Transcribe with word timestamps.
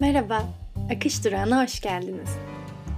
Merhaba, 0.00 0.42
Akış 0.94 1.24
Durağı'na 1.24 1.62
hoş 1.62 1.80
geldiniz. 1.80 2.28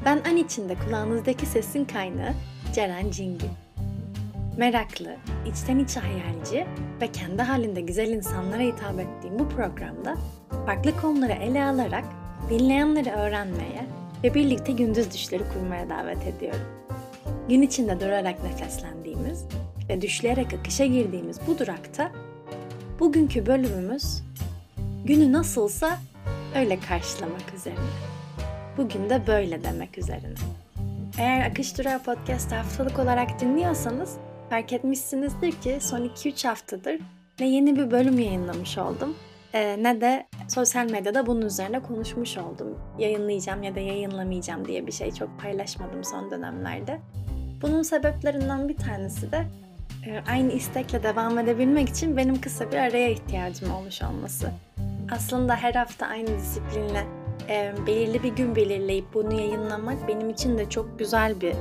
Ben 0.04 0.20
an 0.30 0.36
içinde 0.36 0.74
kulağınızdaki 0.74 1.46
sesin 1.46 1.84
kaynağı 1.84 2.32
Ceren 2.74 3.10
Cingil. 3.10 3.48
Meraklı, 4.56 5.16
içten 5.46 5.78
içe 5.78 6.00
hayalci 6.00 6.66
ve 7.00 7.12
kendi 7.12 7.42
halinde 7.42 7.80
güzel 7.80 8.08
insanlara 8.08 8.62
hitap 8.62 9.00
ettiğim 9.00 9.38
bu 9.38 9.48
programda 9.48 10.16
farklı 10.66 11.00
konuları 11.00 11.32
ele 11.32 11.64
alarak 11.64 12.04
dinleyenleri 12.50 13.10
öğrenmeye 13.10 13.86
ve 14.24 14.34
birlikte 14.34 14.72
gündüz 14.72 15.14
düşleri 15.14 15.42
kurmaya 15.52 15.90
davet 15.90 16.26
ediyorum. 16.26 16.66
Gün 17.48 17.62
içinde 17.62 18.00
durarak 18.00 18.44
nefeslendiğimiz 18.44 19.44
ve 19.88 20.02
düşleyerek 20.02 20.54
akışa 20.54 20.86
girdiğimiz 20.86 21.38
bu 21.46 21.58
durakta 21.58 22.12
bugünkü 23.00 23.46
bölümümüz 23.46 24.22
günü 25.04 25.32
nasılsa 25.32 25.98
öyle 26.56 26.80
karşılamak 26.80 27.54
üzerine. 27.56 27.78
Bugün 28.76 29.10
de 29.10 29.26
böyle 29.26 29.64
demek 29.64 29.98
üzerine. 29.98 30.34
Eğer 31.18 31.50
Akış 31.50 31.78
Durağı 31.78 32.02
Podcast 32.02 32.52
haftalık 32.52 32.98
olarak 32.98 33.40
dinliyorsanız 33.40 34.16
fark 34.50 34.72
etmişsinizdir 34.72 35.52
ki 35.52 35.78
son 35.80 36.00
2-3 36.00 36.48
haftadır 36.48 37.00
ne 37.40 37.48
yeni 37.48 37.76
bir 37.76 37.90
bölüm 37.90 38.18
yayınlamış 38.18 38.78
oldum 38.78 39.16
e, 39.54 39.82
ne 39.82 40.00
de 40.00 40.26
sosyal 40.48 40.90
medyada 40.90 41.26
bunun 41.26 41.46
üzerine 41.46 41.82
konuşmuş 41.82 42.38
oldum. 42.38 42.78
Yayınlayacağım 42.98 43.62
ya 43.62 43.74
da 43.74 43.80
yayınlamayacağım 43.80 44.68
diye 44.68 44.86
bir 44.86 44.92
şey 44.92 45.12
çok 45.12 45.40
paylaşmadım 45.40 46.04
son 46.04 46.30
dönemlerde. 46.30 47.00
Bunun 47.62 47.82
sebeplerinden 47.82 48.68
bir 48.68 48.76
tanesi 48.76 49.32
de 49.32 49.46
e, 50.06 50.22
aynı 50.30 50.52
istekle 50.52 51.02
devam 51.02 51.38
edebilmek 51.38 51.88
için 51.88 52.16
benim 52.16 52.40
kısa 52.40 52.72
bir 52.72 52.76
araya 52.76 53.08
ihtiyacım 53.08 53.74
olmuş 53.74 54.02
olması. 54.02 54.50
Aslında 55.10 55.56
her 55.56 55.74
hafta 55.74 56.06
aynı 56.06 56.38
disiplinle 56.38 57.04
e, 57.48 57.72
belirli 57.86 58.22
bir 58.22 58.28
gün 58.28 58.56
belirleyip 58.56 59.04
bunu 59.14 59.32
yayınlamak 59.34 60.08
benim 60.08 60.30
için 60.30 60.58
de 60.58 60.70
çok 60.70 60.98
güzel 60.98 61.40
bir 61.40 61.54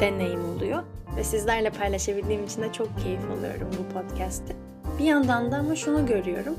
deneyim 0.00 0.44
oluyor. 0.44 0.82
Ve 1.16 1.24
sizlerle 1.24 1.70
paylaşabildiğim 1.70 2.44
için 2.44 2.62
de 2.62 2.72
çok 2.72 2.88
keyif 3.02 3.30
alıyorum 3.30 3.70
bu 3.78 3.94
podcast'i. 3.94 4.56
Bir 4.98 5.04
yandan 5.04 5.52
da 5.52 5.56
ama 5.56 5.76
şunu 5.76 6.06
görüyorum. 6.06 6.56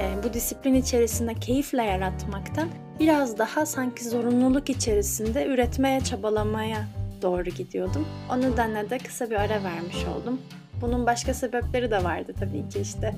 E, 0.00 0.22
bu 0.24 0.32
disiplin 0.32 0.74
içerisinde 0.74 1.34
keyifle 1.34 1.82
yaratmaktan 1.82 2.68
biraz 3.00 3.38
daha 3.38 3.66
sanki 3.66 4.08
zorunluluk 4.08 4.70
içerisinde 4.70 5.46
üretmeye, 5.46 6.00
çabalamaya 6.00 6.84
doğru 7.22 7.44
gidiyordum. 7.44 8.06
O 8.30 8.40
nedenle 8.40 8.90
de 8.90 8.98
kısa 8.98 9.30
bir 9.30 9.36
ara 9.36 9.64
vermiş 9.64 10.04
oldum. 10.16 10.40
Bunun 10.80 11.06
başka 11.06 11.34
sebepleri 11.34 11.90
de 11.90 12.04
vardı 12.04 12.34
tabii 12.40 12.68
ki 12.68 12.80
işte 12.80 13.14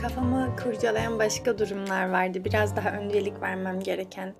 kafamı 0.00 0.56
kurcalayan 0.56 1.18
başka 1.18 1.58
durumlar 1.58 2.08
vardı. 2.08 2.44
Biraz 2.44 2.76
daha 2.76 2.92
öncelik 2.92 3.42
vermem 3.42 3.80
gereken 3.80 4.34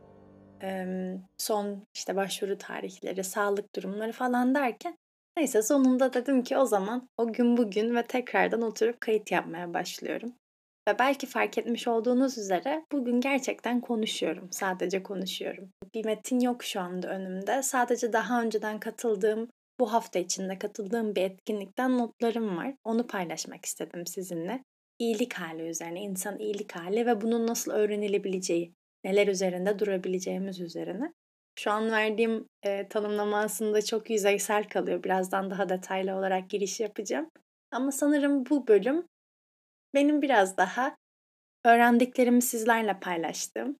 son 1.39 1.83
işte 1.95 2.17
başvuru 2.17 2.59
tarihleri, 2.59 3.25
sağlık 3.25 3.77
durumları 3.77 4.12
falan 4.12 4.55
derken 4.55 4.97
neyse 5.37 5.62
sonunda 5.62 6.12
dedim 6.12 6.42
ki 6.42 6.56
o 6.56 6.65
zaman 6.65 7.09
o 7.17 7.33
gün 7.33 7.56
bugün 7.56 7.95
ve 7.95 8.03
tekrardan 8.03 8.62
oturup 8.62 9.00
kayıt 9.00 9.31
yapmaya 9.31 9.75
başlıyorum. 9.75 10.34
Ve 10.89 10.98
belki 10.98 11.27
fark 11.27 11.59
etmiş 11.59 11.89
olduğunuz 11.89 12.39
üzere 12.39 12.84
bugün 12.93 13.20
gerçekten 13.20 13.81
konuşuyorum. 13.81 14.48
Sadece 14.53 15.03
konuşuyorum. 15.03 15.70
Bir 15.95 16.05
metin 16.05 16.41
yok 16.41 16.65
şu 16.65 16.81
anda 16.81 17.09
önümde. 17.09 17.62
Sadece 17.62 18.12
daha 18.12 18.43
önceden 18.43 18.81
katıldığım, 18.81 19.48
bu 19.81 19.93
hafta 19.93 20.19
içinde 20.19 20.59
katıldığım 20.59 21.15
bir 21.15 21.22
etkinlikten 21.22 21.98
notlarım 21.98 22.56
var. 22.56 22.75
Onu 22.84 23.06
paylaşmak 23.06 23.65
istedim 23.65 24.06
sizinle 24.06 24.65
iyilik 24.99 25.35
hali 25.35 25.63
üzerine, 25.63 26.01
insan 26.01 26.39
iyilik 26.39 26.73
hali 26.73 27.07
ve 27.07 27.21
bunun 27.21 27.47
nasıl 27.47 27.73
öğrenilebileceği, 27.73 28.73
neler 29.05 29.29
üzerinde 29.29 29.79
durabileceğimiz 29.79 30.61
üzerine. 30.61 31.13
Şu 31.59 31.71
an 31.71 31.91
verdiğim 31.91 32.49
e, 32.63 32.89
tanımlama 32.89 33.39
aslında 33.39 33.83
çok 33.83 34.11
yüzeysel 34.11 34.65
kalıyor. 34.69 35.03
Birazdan 35.03 35.50
daha 35.50 35.69
detaylı 35.69 36.15
olarak 36.15 36.50
giriş 36.50 36.81
yapacağım. 36.81 37.31
Ama 37.71 37.93
sanırım 37.93 38.47
bu 38.50 38.69
bölüm 38.69 39.06
benim 39.95 40.22
biraz 40.22 40.56
daha 40.56 40.97
öğrendiklerimi 41.65 42.43
sizlerle 42.43 43.01
paylaştığım 43.01 43.77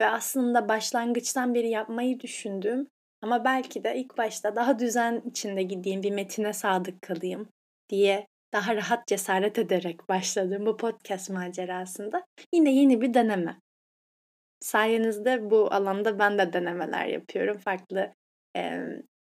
ve 0.00 0.06
aslında 0.06 0.68
başlangıçtan 0.68 1.54
beri 1.54 1.70
yapmayı 1.70 2.20
düşündüğüm 2.20 2.88
ama 3.22 3.44
belki 3.44 3.84
de 3.84 3.96
ilk 3.96 4.18
başta 4.18 4.56
daha 4.56 4.78
düzen 4.78 5.22
içinde 5.30 5.62
gideyim, 5.62 6.02
bir 6.02 6.10
metine 6.10 6.52
sadık 6.52 7.02
kalayım 7.02 7.48
diye 7.88 8.26
daha 8.52 8.76
rahat 8.76 9.06
cesaret 9.06 9.58
ederek 9.58 10.08
başladığım 10.08 10.66
bu 10.66 10.76
podcast 10.76 11.30
macerasında 11.30 12.24
yine 12.52 12.74
yeni 12.74 13.00
bir 13.00 13.14
deneme. 13.14 13.60
Sayenizde 14.60 15.50
bu 15.50 15.74
alanda 15.74 16.18
ben 16.18 16.38
de 16.38 16.52
denemeler 16.52 17.06
yapıyorum. 17.06 17.58
Farklı 17.58 18.12
e, 18.56 18.80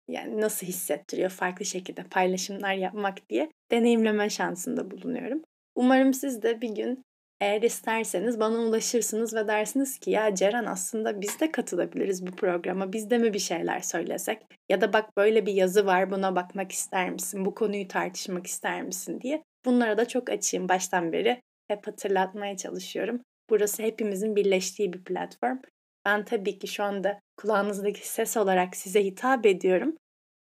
yani 0.08 0.40
nasıl 0.40 0.66
hissettiriyor 0.66 1.30
farklı 1.30 1.64
şekilde 1.64 2.02
paylaşımlar 2.02 2.74
yapmak 2.74 3.28
diye 3.28 3.50
deneyimleme 3.70 4.30
şansında 4.30 4.90
bulunuyorum. 4.90 5.42
Umarım 5.74 6.14
siz 6.14 6.42
de 6.42 6.60
bir 6.60 6.74
gün 6.74 7.04
eğer 7.40 7.62
isterseniz 7.62 8.40
bana 8.40 8.58
ulaşırsınız 8.58 9.34
ve 9.34 9.48
dersiniz 9.48 9.98
ki 9.98 10.10
ya 10.10 10.34
Ceren 10.34 10.64
aslında 10.64 11.20
biz 11.20 11.40
de 11.40 11.52
katılabiliriz 11.52 12.26
bu 12.26 12.30
programa. 12.30 12.92
Biz 12.92 13.10
de 13.10 13.18
mi 13.18 13.34
bir 13.34 13.38
şeyler 13.38 13.80
söylesek? 13.80 14.42
Ya 14.68 14.80
da 14.80 14.92
bak 14.92 15.16
böyle 15.16 15.46
bir 15.46 15.52
yazı 15.52 15.86
var 15.86 16.10
buna 16.10 16.36
bakmak 16.36 16.72
ister 16.72 17.10
misin? 17.10 17.44
Bu 17.44 17.54
konuyu 17.54 17.88
tartışmak 17.88 18.46
ister 18.46 18.82
misin 18.82 19.20
diye. 19.20 19.42
Bunlara 19.64 19.98
da 19.98 20.08
çok 20.08 20.30
açayım 20.30 20.68
baştan 20.68 21.12
beri. 21.12 21.42
Hep 21.68 21.86
hatırlatmaya 21.86 22.56
çalışıyorum. 22.56 23.20
Burası 23.50 23.82
hepimizin 23.82 24.36
birleştiği 24.36 24.92
bir 24.92 25.04
platform. 25.04 25.58
Ben 26.04 26.24
tabii 26.24 26.58
ki 26.58 26.68
şu 26.68 26.84
anda 26.84 27.20
kulağınızdaki 27.36 28.08
ses 28.08 28.36
olarak 28.36 28.76
size 28.76 29.04
hitap 29.04 29.46
ediyorum. 29.46 29.96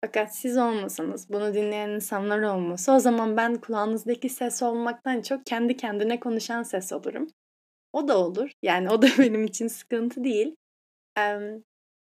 Fakat 0.07 0.37
siz 0.37 0.57
olmasanız, 0.57 1.29
bunu 1.31 1.55
dinleyen 1.55 1.91
insanlar 1.91 2.43
olmasa 2.43 2.97
o 2.97 2.99
zaman 2.99 3.37
ben 3.37 3.55
kulağınızdaki 3.55 4.29
ses 4.29 4.63
olmaktan 4.63 5.23
çok 5.23 5.47
kendi 5.47 5.77
kendine 5.77 6.21
konuşan 6.21 6.63
ses 6.63 6.93
olurum. 6.93 7.29
O 7.93 8.09
da 8.09 8.19
olur. 8.19 8.51
Yani 8.63 8.91
o 8.91 9.03
da 9.03 9.07
benim 9.19 9.45
için 9.45 9.69
sıkıntı 9.69 10.25
değil. 10.25 10.57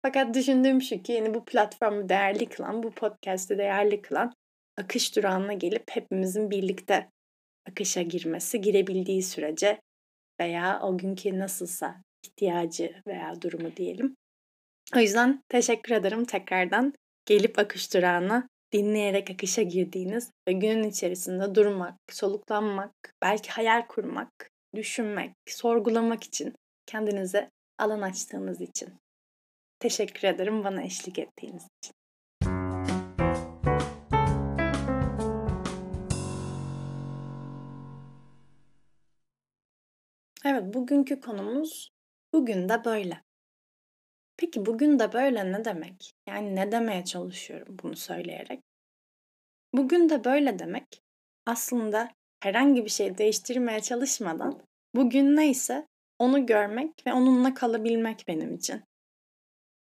Fakat 0.03 0.35
düşündüğüm 0.35 0.83
şu 0.83 1.03
ki 1.03 1.13
yeni 1.13 1.35
bu 1.35 1.45
platformu 1.45 2.09
değerli 2.09 2.49
kılan, 2.49 2.83
bu 2.83 2.91
podcast'i 2.91 3.59
değerli 3.59 4.03
kılan 4.03 4.33
akış 4.77 5.17
durağına 5.17 5.53
gelip 5.53 5.85
hepimizin 5.91 6.51
birlikte 6.51 7.11
akışa 7.69 8.03
girmesi, 8.03 8.61
girebildiği 8.61 9.23
sürece 9.23 9.81
veya 10.41 10.81
o 10.83 10.99
günkü 10.99 11.39
nasılsa 11.39 12.03
ihtiyacı 12.25 13.03
veya 13.07 13.43
durumu 13.43 13.77
diyelim. 13.77 14.17
O 14.97 14.99
yüzden 14.99 15.43
teşekkür 15.49 15.95
ederim 15.95 16.25
tekrardan 16.25 16.93
gelip 17.31 17.59
akış 17.59 17.95
durağına 17.95 18.49
dinleyerek 18.73 19.31
akışa 19.31 19.63
girdiğiniz 19.63 20.31
ve 20.49 20.53
günün 20.53 20.83
içerisinde 20.83 21.55
durmak, 21.55 21.95
soluklanmak, 22.11 22.93
belki 23.23 23.51
hayal 23.51 23.87
kurmak, 23.87 24.51
düşünmek, 24.75 25.33
sorgulamak 25.47 26.25
için 26.25 26.55
kendinize 26.87 27.51
alan 27.79 28.03
açtığınız 28.03 28.61
için. 28.61 28.89
Teşekkür 29.79 30.29
ederim 30.29 30.65
bana 30.65 30.83
eşlik 30.83 31.19
ettiğiniz 31.19 31.67
için. 31.83 31.95
Evet, 40.45 40.75
bugünkü 40.75 41.21
konumuz 41.21 41.91
bugün 42.33 42.69
de 42.69 42.85
böyle. 42.85 43.23
Peki 44.41 44.67
bugün 44.67 44.99
de 44.99 45.13
böyle 45.13 45.53
ne 45.53 45.65
demek? 45.65 46.13
Yani 46.29 46.57
ne 46.57 46.73
demeye 46.73 47.05
çalışıyorum 47.05 47.77
bunu 47.83 47.97
söyleyerek? 47.97 48.61
Bugün 49.75 50.09
de 50.09 50.25
böyle 50.25 50.59
demek 50.59 51.03
aslında 51.47 52.09
herhangi 52.43 52.85
bir 52.85 52.91
şey 52.91 53.19
değiştirmeye 53.19 53.81
çalışmadan 53.81 54.63
bugün 54.95 55.37
neyse 55.37 55.87
onu 56.19 56.47
görmek 56.47 57.07
ve 57.07 57.13
onunla 57.13 57.55
kalabilmek 57.55 58.25
benim 58.29 58.55
için. 58.55 58.83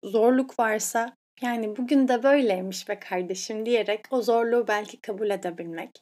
Zorluk 0.04 0.60
varsa 0.60 1.16
yani 1.42 1.78
bugün 1.78 2.08
de 2.08 2.24
böyleymiş 2.24 2.90
be 2.90 3.00
kardeşim 3.00 3.66
diyerek 3.66 4.06
o 4.12 4.22
zorluğu 4.22 4.68
belki 4.68 5.02
kabul 5.02 5.30
edebilmek. 5.30 6.02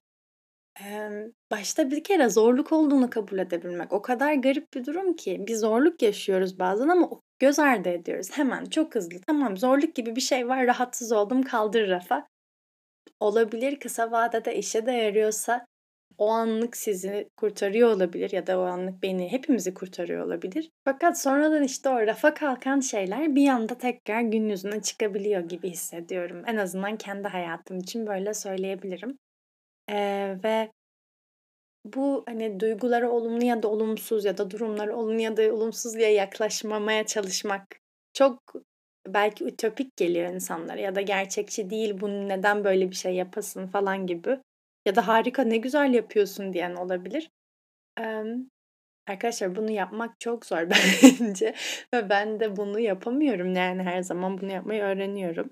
Başta 1.52 1.92
bir 1.92 2.04
kere 2.04 2.30
zorluk 2.30 2.72
olduğunu 2.72 3.10
kabul 3.10 3.38
edebilmek 3.38 3.94
o 3.94 4.02
kadar 4.02 4.34
garip 4.34 4.74
bir 4.74 4.86
durum 4.86 5.16
ki 5.16 5.44
bir 5.48 5.56
zorluk 5.56 6.02
yaşıyoruz 6.02 6.60
bazen 6.60 6.88
ama 6.88 7.10
göz 7.40 7.60
ardı 7.60 7.90
ediyoruz 7.90 8.28
hemen 8.32 8.66
çok 8.66 8.96
hızlı. 8.96 9.20
Tamam 9.28 9.58
zorluk 9.58 9.96
gibi 9.96 10.16
bir 10.16 10.22
şey 10.22 10.48
var 10.48 10.68
rahatsız 10.68 11.12
oldum 11.12 11.44
kaldır 11.44 11.88
rafa. 11.90 12.28
Olabilir 13.20 13.80
kısa 13.80 14.12
vadede 14.12 14.56
işe 14.56 14.86
de 14.86 14.92
yarıyorsa 14.92 15.66
o 16.18 16.30
anlık 16.30 16.78
sizi 16.78 17.30
kurtarıyor 17.38 17.90
olabilir 17.90 18.32
ya 18.32 18.48
da 18.48 18.60
o 18.60 18.62
anlık 18.62 19.04
beni 19.04 19.32
hepimizi 19.32 19.74
kurtarıyor 19.74 20.26
olabilir. 20.26 20.70
Fakat 20.86 21.22
sonradan 21.22 21.64
işte 21.64 21.90
o 21.90 22.08
rafa 22.08 22.34
kalkan 22.34 22.80
şeyler 22.80 23.36
bir 23.36 23.48
anda 23.48 23.78
tekrar 23.78 24.22
gün 24.22 24.50
yüzüne 24.50 24.82
çıkabiliyor 24.82 25.42
gibi 25.42 25.70
hissediyorum. 25.70 26.44
En 26.48 26.56
azından 26.56 26.98
kendi 26.98 27.28
hayatım 27.28 27.78
için 27.78 28.08
böyle 28.08 28.34
söyleyebilirim. 28.34 29.18
Ee, 29.90 30.38
ve 30.44 30.72
bu 31.86 32.24
hani 32.28 32.60
duygulara 32.60 33.10
olumlu 33.10 33.46
ya 33.46 33.64
da 33.64 33.68
olumsuz 33.68 34.26
ya 34.26 34.38
da 34.38 34.52
durumlara 34.52 34.96
olumlu 34.96 35.22
ya 35.22 35.38
da 35.38 35.54
olumsuz 35.54 35.96
diye 35.96 36.10
yaklaşmamaya 36.12 37.06
çalışmak 37.06 37.68
çok 38.14 38.40
belki 39.08 39.44
ütopik 39.46 39.98
geliyor 39.98 40.34
insanlara 40.34 40.80
ya 40.82 40.96
da 40.96 41.02
gerçekçi 41.02 41.70
değil 41.70 41.94
bunu 42.02 42.28
neden 42.30 42.64
böyle 42.64 42.90
bir 42.92 42.96
şey 42.96 43.16
yapasın 43.16 43.68
falan 43.68 44.08
gibi 44.08 44.40
ya 44.86 44.96
da 44.96 45.08
harika 45.08 45.44
ne 45.44 45.58
güzel 45.58 45.94
yapıyorsun 45.94 46.54
diyen 46.54 46.76
olabilir. 46.76 47.30
Ee, 48.00 48.24
arkadaşlar 49.08 49.56
bunu 49.56 49.72
yapmak 49.72 50.20
çok 50.20 50.46
zor 50.46 50.70
bence 50.70 51.56
ve 51.94 52.10
ben 52.10 52.40
de 52.40 52.58
bunu 52.58 52.80
yapamıyorum 52.80 53.56
yani 53.56 53.84
her 53.84 54.02
zaman 54.02 54.38
bunu 54.42 54.52
yapmayı 54.52 54.84
öğreniyorum. 54.84 55.50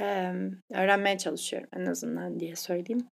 Ee, 0.00 0.32
öğrenmeye 0.74 1.18
çalışıyorum 1.18 1.68
en 1.76 1.86
azından 1.86 2.40
diye 2.40 2.56
söyleyeyim. 2.56 3.08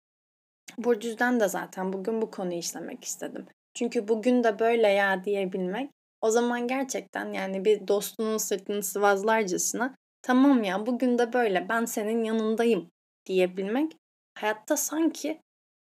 Burcu'dan 0.78 1.40
da 1.40 1.48
zaten 1.48 1.94
bugün 1.94 2.22
bu 2.22 2.32
konuyu 2.32 2.60
işlemek 2.60 3.04
istedim. 3.04 3.46
Çünkü 3.74 4.08
bugün 4.08 4.44
de 4.44 4.60
böyle 4.60 4.88
ya 4.88 5.24
diyebilmek 5.24 5.92
o 6.22 6.32
zaman 6.32 6.68
gerçekten 6.68 7.34
yani 7.34 7.66
bir 7.66 7.88
dostunun 7.88 8.38
sırtını 8.38 8.84
sıvazlarcasına 8.84 9.96
tamam 10.22 10.64
ya 10.64 10.86
bugün 10.86 11.18
de 11.18 11.34
böyle 11.34 11.70
ben 11.70 11.86
senin 11.86 12.24
yanındayım 12.24 12.90
diyebilmek 13.26 13.92
hayatta 14.36 14.78
sanki 14.78 15.42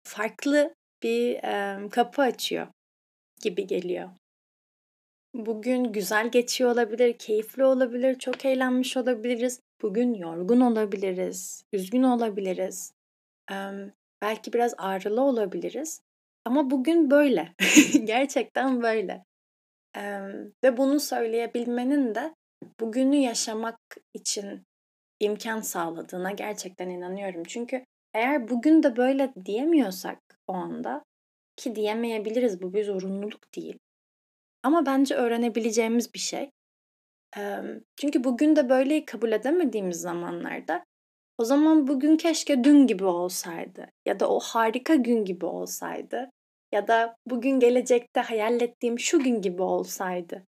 farklı 0.05 0.75
bir 1.03 1.35
e, 1.35 1.89
kapı 1.89 2.23
açıyor 2.23 2.67
gibi 3.43 3.67
geliyor. 3.67 4.11
Bugün 5.35 5.85
güzel 5.85 6.31
geçiyor 6.31 6.71
olabilir, 6.71 7.19
keyifli 7.19 7.65
olabilir, 7.65 8.19
çok 8.19 8.45
eğlenmiş 8.45 8.97
olabiliriz. 8.97 9.61
Bugün 9.83 10.15
yorgun 10.15 10.61
olabiliriz, 10.61 11.65
üzgün 11.73 12.03
olabiliriz. 12.03 12.93
Belki 14.23 14.53
biraz 14.53 14.75
ağrılı 14.79 15.21
olabiliriz. 15.21 16.03
Ama 16.45 16.71
bugün 16.71 17.11
böyle. 17.11 17.55
Gerçekten 18.05 18.83
böyle. 18.83 19.25
E, 19.97 20.03
ve 20.65 20.77
bunu 20.77 21.01
söyleyebilmenin 21.01 22.15
de 22.15 22.35
bugünü 22.81 23.17
yaşamak 23.17 23.79
için 24.15 24.63
imkan 25.21 25.61
sağladığına 25.61 26.31
gerçekten 26.31 26.89
inanıyorum. 26.89 27.43
Çünkü 27.45 27.85
eğer 28.15 28.49
bugün 28.49 28.83
de 28.83 28.97
böyle 28.97 29.33
diyemiyorsak 29.45 30.19
o 30.47 30.53
anda 30.53 31.05
ki 31.57 31.75
diyemeyebiliriz 31.75 32.63
bu 32.63 32.75
bir 32.75 32.85
zorunluluk 32.85 33.55
değil. 33.57 33.79
Ama 34.63 34.87
bence 34.87 35.15
öğrenebileceğimiz 35.15 36.15
bir 36.15 36.19
şey. 36.19 36.51
Çünkü 37.97 38.25
bugün 38.25 38.57
de 38.57 38.69
böyle 38.69 39.05
kabul 39.05 39.33
edemediğimiz 39.33 40.01
zamanlarda 40.01 40.85
o 41.39 41.45
zaman 41.45 41.87
bugün 41.87 42.17
keşke 42.17 42.65
dün 42.65 42.87
gibi 42.87 43.05
olsaydı 43.05 43.87
ya 44.07 44.21
da 44.21 44.29
o 44.29 44.41
harika 44.41 44.95
gün 44.95 45.25
gibi 45.25 45.47
olsaydı 45.47 46.31
ya 46.73 46.89
da 46.89 47.17
bugün 47.27 47.61
gelecekte 47.61 48.21
hayal 48.21 48.61
ettiğim 48.61 48.99
şu 48.99 49.19
gün 49.19 49.43
gibi 49.43 49.63
olsaydı 49.63 50.47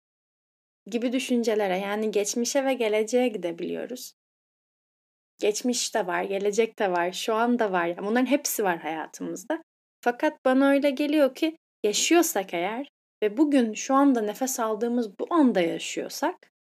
gibi 0.86 1.12
düşüncelere 1.12 1.78
yani 1.78 2.10
geçmişe 2.10 2.64
ve 2.64 2.74
geleceğe 2.74 3.28
gidebiliyoruz. 3.28 4.12
Geçmiş 5.40 5.94
de 5.94 6.06
var, 6.06 6.22
gelecek 6.22 6.78
de 6.78 6.90
var, 6.90 7.12
şu 7.12 7.34
an 7.34 7.58
da 7.58 7.72
var. 7.72 7.86
Yani 7.86 8.06
bunların 8.06 8.26
hepsi 8.26 8.64
var 8.64 8.78
hayatımızda. 8.78 9.62
Fakat 10.00 10.44
bana 10.44 10.70
öyle 10.70 10.90
geliyor 10.90 11.34
ki 11.34 11.56
yaşıyorsak 11.84 12.54
eğer 12.54 12.88
ve 13.22 13.36
bugün 13.36 13.72
şu 13.72 13.94
anda 13.94 14.20
nefes 14.20 14.60
aldığımız 14.60 15.18
bu 15.18 15.26
anda 15.30 15.60
yaşıyorsak 15.60 16.52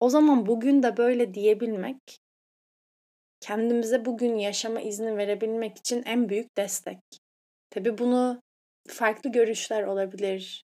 o 0.00 0.08
zaman 0.08 0.46
bugün 0.46 0.82
de 0.82 0.96
böyle 0.96 1.34
diyebilmek 1.34 2.18
kendimize 3.42 4.04
bugün 4.04 4.36
yaşama 4.36 4.80
izni 4.80 5.16
verebilmek 5.16 5.78
için 5.78 6.02
en 6.06 6.28
büyük 6.28 6.56
destek. 6.56 6.98
Tabii 7.70 7.98
bunu 7.98 8.40
farklı 8.88 9.32
görüşler 9.32 9.82
olabilir. 9.82 10.64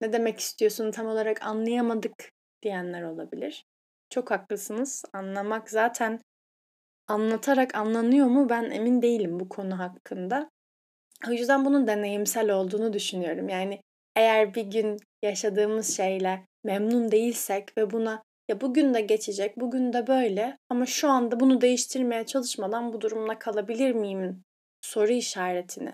Ne 0.00 0.12
demek 0.12 0.40
istiyorsun 0.40 0.90
tam 0.90 1.06
olarak 1.06 1.42
anlayamadık 1.42 2.30
diyenler 2.62 3.02
olabilir. 3.02 3.64
Çok 4.10 4.30
haklısınız. 4.30 5.04
Anlamak 5.12 5.70
zaten 5.70 6.20
anlatarak 7.08 7.74
anlanıyor 7.74 8.26
mu 8.26 8.48
ben 8.48 8.70
emin 8.70 9.02
değilim 9.02 9.40
bu 9.40 9.48
konu 9.48 9.78
hakkında. 9.78 10.50
O 11.28 11.30
yüzden 11.30 11.64
bunun 11.64 11.86
deneyimsel 11.86 12.50
olduğunu 12.50 12.92
düşünüyorum. 12.92 13.48
Yani 13.48 13.80
eğer 14.16 14.54
bir 14.54 14.64
gün 14.64 14.96
yaşadığımız 15.22 15.96
şeyle 15.96 16.46
memnun 16.64 17.10
değilsek 17.10 17.78
ve 17.78 17.90
buna 17.90 18.22
ya 18.48 18.60
bugün 18.60 18.94
de 18.94 19.00
geçecek, 19.00 19.56
bugün 19.56 19.92
de 19.92 20.06
böyle 20.06 20.58
ama 20.68 20.86
şu 20.86 21.10
anda 21.10 21.40
bunu 21.40 21.60
değiştirmeye 21.60 22.26
çalışmadan 22.26 22.92
bu 22.92 23.00
durumla 23.00 23.38
kalabilir 23.38 23.92
miyim 23.92 24.44
soru 24.80 25.12
işaretini 25.12 25.92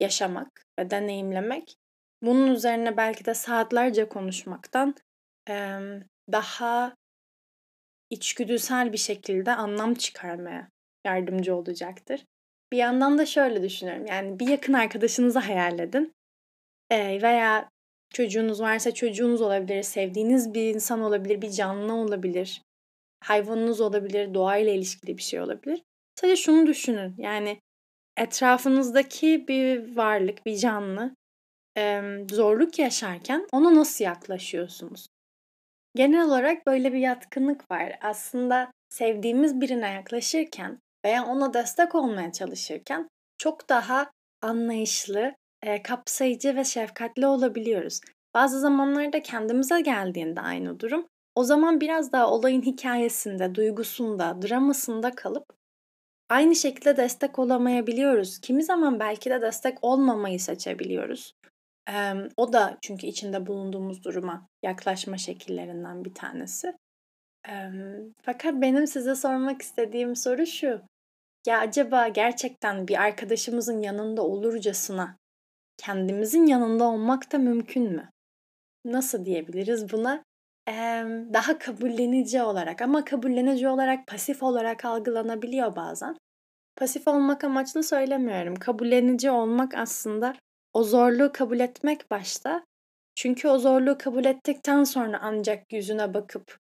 yaşamak 0.00 0.66
ve 0.78 0.90
deneyimlemek 0.90 1.76
bunun 2.22 2.46
üzerine 2.54 2.96
belki 2.96 3.24
de 3.24 3.34
saatlerce 3.34 4.08
konuşmaktan 4.08 4.94
daha 6.32 6.96
içgüdüsel 8.10 8.92
bir 8.92 8.98
şekilde 8.98 9.52
anlam 9.52 9.94
çıkarmaya 9.94 10.68
yardımcı 11.06 11.56
olacaktır. 11.56 12.24
Bir 12.72 12.76
yandan 12.76 13.18
da 13.18 13.26
şöyle 13.26 13.62
düşünüyorum. 13.62 14.06
Yani 14.06 14.40
bir 14.40 14.48
yakın 14.48 14.72
arkadaşınızı 14.72 15.38
hayal 15.38 15.78
edin. 15.78 16.14
Veya 16.92 17.70
çocuğunuz 18.14 18.60
varsa 18.60 18.94
çocuğunuz 18.94 19.40
olabilir, 19.40 19.82
sevdiğiniz 19.82 20.54
bir 20.54 20.74
insan 20.74 21.00
olabilir, 21.00 21.42
bir 21.42 21.50
canlı 21.50 21.94
olabilir, 21.94 22.62
hayvanınız 23.24 23.80
olabilir, 23.80 24.34
doğayla 24.34 24.72
ilişkili 24.72 25.18
bir 25.18 25.22
şey 25.22 25.40
olabilir. 25.40 25.82
Sadece 26.20 26.42
şunu 26.42 26.66
düşünün. 26.66 27.14
Yani 27.18 27.60
etrafınızdaki 28.16 29.48
bir 29.48 29.96
varlık, 29.96 30.46
bir 30.46 30.56
canlı 30.56 31.14
zorluk 32.30 32.78
yaşarken 32.78 33.46
ona 33.52 33.74
nasıl 33.74 34.04
yaklaşıyorsunuz? 34.04 35.06
Genel 35.94 36.26
olarak 36.26 36.66
böyle 36.66 36.92
bir 36.92 36.98
yatkınlık 36.98 37.70
var. 37.70 37.98
Aslında 38.02 38.70
sevdiğimiz 38.90 39.60
birine 39.60 39.90
yaklaşırken 39.92 40.78
veya 41.04 41.26
ona 41.26 41.54
destek 41.54 41.94
olmaya 41.94 42.32
çalışırken 42.32 43.08
çok 43.38 43.68
daha 43.68 44.10
anlayışlı, 44.42 45.34
e, 45.62 45.82
kapsayıcı 45.82 46.56
ve 46.56 46.64
şefkatli 46.64 47.26
olabiliyoruz. 47.26 48.00
Bazı 48.34 48.60
zamanlarda 48.60 49.22
kendimize 49.22 49.80
geldiğinde 49.80 50.40
aynı 50.40 50.80
durum, 50.80 51.06
o 51.34 51.44
zaman 51.44 51.80
biraz 51.80 52.12
daha 52.12 52.30
olayın 52.30 52.62
hikayesinde, 52.62 53.54
duygusunda, 53.54 54.42
dramasında 54.42 55.10
kalıp 55.10 55.44
aynı 56.28 56.56
şekilde 56.56 56.96
destek 56.96 57.38
olamayabiliyoruz. 57.38 58.38
Kimi 58.38 58.64
zaman 58.64 59.00
belki 59.00 59.30
de 59.30 59.42
destek 59.42 59.78
olmamayı 59.82 60.40
seçebiliyoruz. 60.40 61.34
Ee, 61.90 62.12
o 62.36 62.52
da 62.52 62.78
çünkü 62.82 63.06
içinde 63.06 63.46
bulunduğumuz 63.46 64.04
duruma 64.04 64.48
yaklaşma 64.62 65.18
şekillerinden 65.18 66.04
bir 66.04 66.14
tanesi. 66.14 66.74
Ee, 67.48 67.70
fakat 68.22 68.54
benim 68.54 68.86
size 68.86 69.14
sormak 69.14 69.62
istediğim 69.62 70.16
soru 70.16 70.46
şu. 70.46 70.80
Ya 71.46 71.58
acaba 71.58 72.08
gerçekten 72.08 72.88
bir 72.88 73.02
arkadaşımızın 73.02 73.80
yanında 73.80 74.22
olurcasına 74.22 75.16
kendimizin 75.76 76.46
yanında 76.46 76.84
olmak 76.84 77.32
da 77.32 77.38
mümkün 77.38 77.92
mü? 77.92 78.10
Nasıl 78.84 79.24
diyebiliriz 79.24 79.92
buna? 79.92 80.24
Ee, 80.68 81.04
daha 81.32 81.58
kabullenici 81.58 82.42
olarak 82.42 82.82
ama 82.82 83.04
kabullenici 83.04 83.68
olarak 83.68 84.06
pasif 84.06 84.42
olarak 84.42 84.84
algılanabiliyor 84.84 85.76
bazen. 85.76 86.16
Pasif 86.76 87.08
olmak 87.08 87.44
amaçlı 87.44 87.82
söylemiyorum. 87.82 88.54
Kabullenici 88.54 89.30
olmak 89.30 89.74
aslında 89.74 90.34
o 90.72 90.84
zorluğu 90.84 91.32
kabul 91.32 91.60
etmek 91.60 92.10
başta. 92.10 92.64
Çünkü 93.14 93.48
o 93.48 93.58
zorluğu 93.58 93.98
kabul 93.98 94.24
ettikten 94.24 94.84
sonra 94.84 95.18
ancak 95.22 95.72
yüzüne 95.72 96.14
bakıp 96.14 96.58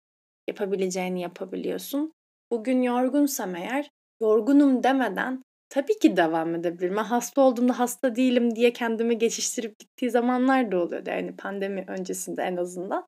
yapabileceğini 0.48 1.20
yapabiliyorsun. 1.20 2.12
Bugün 2.50 2.82
yorgunsam 2.82 3.56
eğer 3.56 3.88
yorgunum 4.20 4.82
demeden 4.82 5.42
tabii 5.68 5.99
ki 5.99 6.16
devam 6.16 6.54
edebilirim. 6.54 6.96
Ben 6.96 7.04
hasta 7.04 7.40
olduğumda 7.40 7.78
hasta 7.78 8.16
değilim 8.16 8.56
diye 8.56 8.73
kendimi 8.73 9.18
geçiştirip 9.18 9.78
gittiği 9.78 10.11
zamanlar 10.11 10.73
da 10.73 10.78
oluyordu. 10.78 11.11
Yani 11.11 11.37
pandemi 11.37 11.85
öncesinde 11.88 12.42
en 12.42 12.56
azından. 12.56 13.06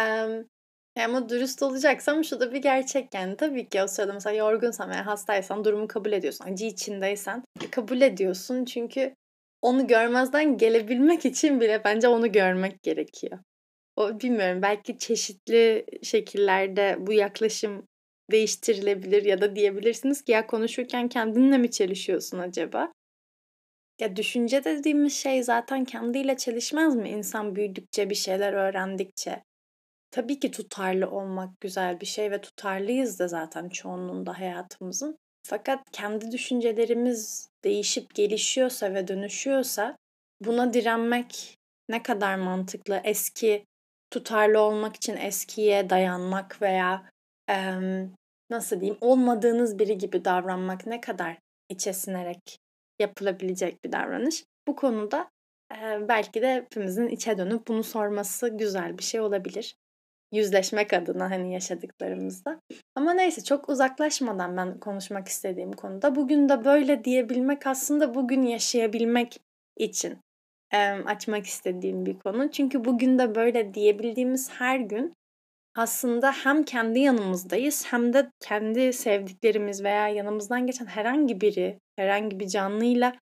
Ee, 0.00 0.44
ama 1.04 1.28
dürüst 1.28 1.62
olacaksam 1.62 2.24
şu 2.24 2.40
da 2.40 2.52
bir 2.52 2.62
gerçek 2.62 3.14
yani. 3.14 3.36
Tabii 3.36 3.68
ki 3.68 3.82
o 3.82 3.86
sırada 3.86 4.12
mesela 4.12 4.36
yorgunsam 4.36 4.90
veya 4.90 5.06
hastaysan 5.06 5.64
durumu 5.64 5.88
kabul 5.88 6.12
ediyorsun. 6.12 6.44
Acı 6.44 6.66
içindeysen 6.66 7.44
kabul 7.70 8.00
ediyorsun. 8.00 8.64
Çünkü 8.64 9.14
onu 9.62 9.86
görmezden 9.86 10.56
gelebilmek 10.58 11.24
için 11.24 11.60
bile 11.60 11.84
bence 11.84 12.08
onu 12.08 12.32
görmek 12.32 12.82
gerekiyor. 12.82 13.38
O 13.96 14.20
bilmiyorum 14.20 14.62
belki 14.62 14.98
çeşitli 14.98 15.86
şekillerde 16.02 16.96
bu 16.98 17.12
yaklaşım 17.12 17.86
değiştirilebilir 18.30 19.24
ya 19.24 19.40
da 19.40 19.56
diyebilirsiniz 19.56 20.22
ki 20.22 20.32
ya 20.32 20.46
konuşurken 20.46 21.08
kendinle 21.08 21.58
mi 21.58 21.70
çelişiyorsun 21.70 22.38
acaba? 22.38 22.92
Ya 24.00 24.16
düşünce 24.16 24.64
dediğimiz 24.64 25.12
şey 25.16 25.42
zaten 25.42 25.84
kendiyle 25.84 26.36
çelişmez 26.36 26.94
mi 26.96 27.08
insan 27.08 27.56
büyüdükçe 27.56 28.10
bir 28.10 28.14
şeyler 28.14 28.52
öğrendikçe? 28.52 29.42
Tabii 30.10 30.38
ki 30.40 30.50
tutarlı 30.50 31.10
olmak 31.10 31.60
güzel 31.60 32.00
bir 32.00 32.06
şey 32.06 32.30
ve 32.30 32.40
tutarlıyız 32.40 33.18
da 33.18 33.28
zaten 33.28 33.68
çoğunluğunda 33.68 34.38
hayatımızın. 34.38 35.16
Fakat 35.42 35.80
kendi 35.92 36.30
düşüncelerimiz 36.32 37.48
değişip 37.64 38.14
gelişiyorsa 38.14 38.94
ve 38.94 39.08
dönüşüyorsa 39.08 39.96
buna 40.40 40.74
direnmek 40.74 41.54
ne 41.88 42.02
kadar 42.02 42.36
mantıklı? 42.36 43.00
Eski 43.04 43.64
tutarlı 44.10 44.60
olmak 44.60 44.96
için 44.96 45.16
eskiye 45.16 45.90
dayanmak 45.90 46.62
veya 46.62 47.10
e, 47.50 47.56
nasıl 48.50 48.80
diyeyim 48.80 48.98
olmadığınız 49.00 49.78
biri 49.78 49.98
gibi 49.98 50.24
davranmak 50.24 50.86
ne 50.86 51.00
kadar 51.00 51.38
içe 51.68 51.92
sinerek 51.92 52.58
yapılabilecek 53.00 53.84
bir 53.84 53.92
davranış. 53.92 54.44
Bu 54.68 54.76
konuda 54.76 55.28
e, 55.72 56.08
belki 56.08 56.42
de 56.42 56.54
hepimizin 56.54 57.08
içe 57.08 57.38
dönüp 57.38 57.68
bunu 57.68 57.82
sorması 57.82 58.48
güzel 58.48 58.98
bir 58.98 59.02
şey 59.02 59.20
olabilir. 59.20 59.76
Yüzleşmek 60.32 60.92
adına 60.92 61.30
hani 61.30 61.52
yaşadıklarımızda. 61.52 62.60
Ama 62.94 63.12
neyse 63.12 63.44
çok 63.44 63.68
uzaklaşmadan 63.68 64.56
ben 64.56 64.80
konuşmak 64.80 65.28
istediğim 65.28 65.72
konuda 65.72 66.14
bugün 66.14 66.48
de 66.48 66.64
böyle 66.64 67.04
diyebilmek 67.04 67.66
aslında 67.66 68.14
bugün 68.14 68.42
yaşayabilmek 68.42 69.40
için 69.76 70.18
e, 70.72 70.78
açmak 70.88 71.46
istediğim 71.46 72.06
bir 72.06 72.18
konu. 72.18 72.50
Çünkü 72.50 72.84
bugün 72.84 73.18
de 73.18 73.34
böyle 73.34 73.74
diyebildiğimiz 73.74 74.50
her 74.50 74.80
gün 74.80 75.14
aslında 75.76 76.32
hem 76.32 76.62
kendi 76.62 76.98
yanımızdayız 76.98 77.86
hem 77.86 78.12
de 78.12 78.30
kendi 78.40 78.92
sevdiklerimiz 78.92 79.84
veya 79.84 80.08
yanımızdan 80.08 80.66
geçen 80.66 80.86
herhangi 80.86 81.40
biri, 81.40 81.78
herhangi 81.96 82.40
bir 82.40 82.48
canlıyla 82.48 83.12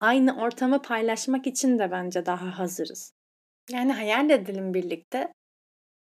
aynı 0.00 0.42
ortamı 0.42 0.82
paylaşmak 0.82 1.46
için 1.46 1.78
de 1.78 1.90
bence 1.90 2.26
daha 2.26 2.58
hazırız. 2.58 3.12
Yani 3.70 3.92
hayal 3.92 4.30
edelim 4.30 4.74
birlikte. 4.74 5.32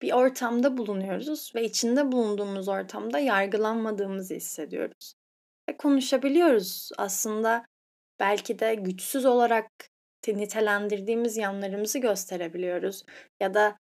Bir 0.02 0.12
ortamda 0.12 0.76
bulunuyoruz 0.76 1.52
ve 1.54 1.64
içinde 1.64 2.12
bulunduğumuz 2.12 2.68
ortamda 2.68 3.18
yargılanmadığımızı 3.18 4.34
hissediyoruz. 4.34 5.14
Ve 5.68 5.76
konuşabiliyoruz. 5.76 6.90
Aslında 6.98 7.64
belki 8.20 8.58
de 8.58 8.74
güçsüz 8.74 9.24
olarak 9.24 9.66
nitelendirdiğimiz 10.28 11.36
yanlarımızı 11.36 11.98
gösterebiliyoruz. 11.98 13.04
Ya 13.40 13.54
da 13.54 13.76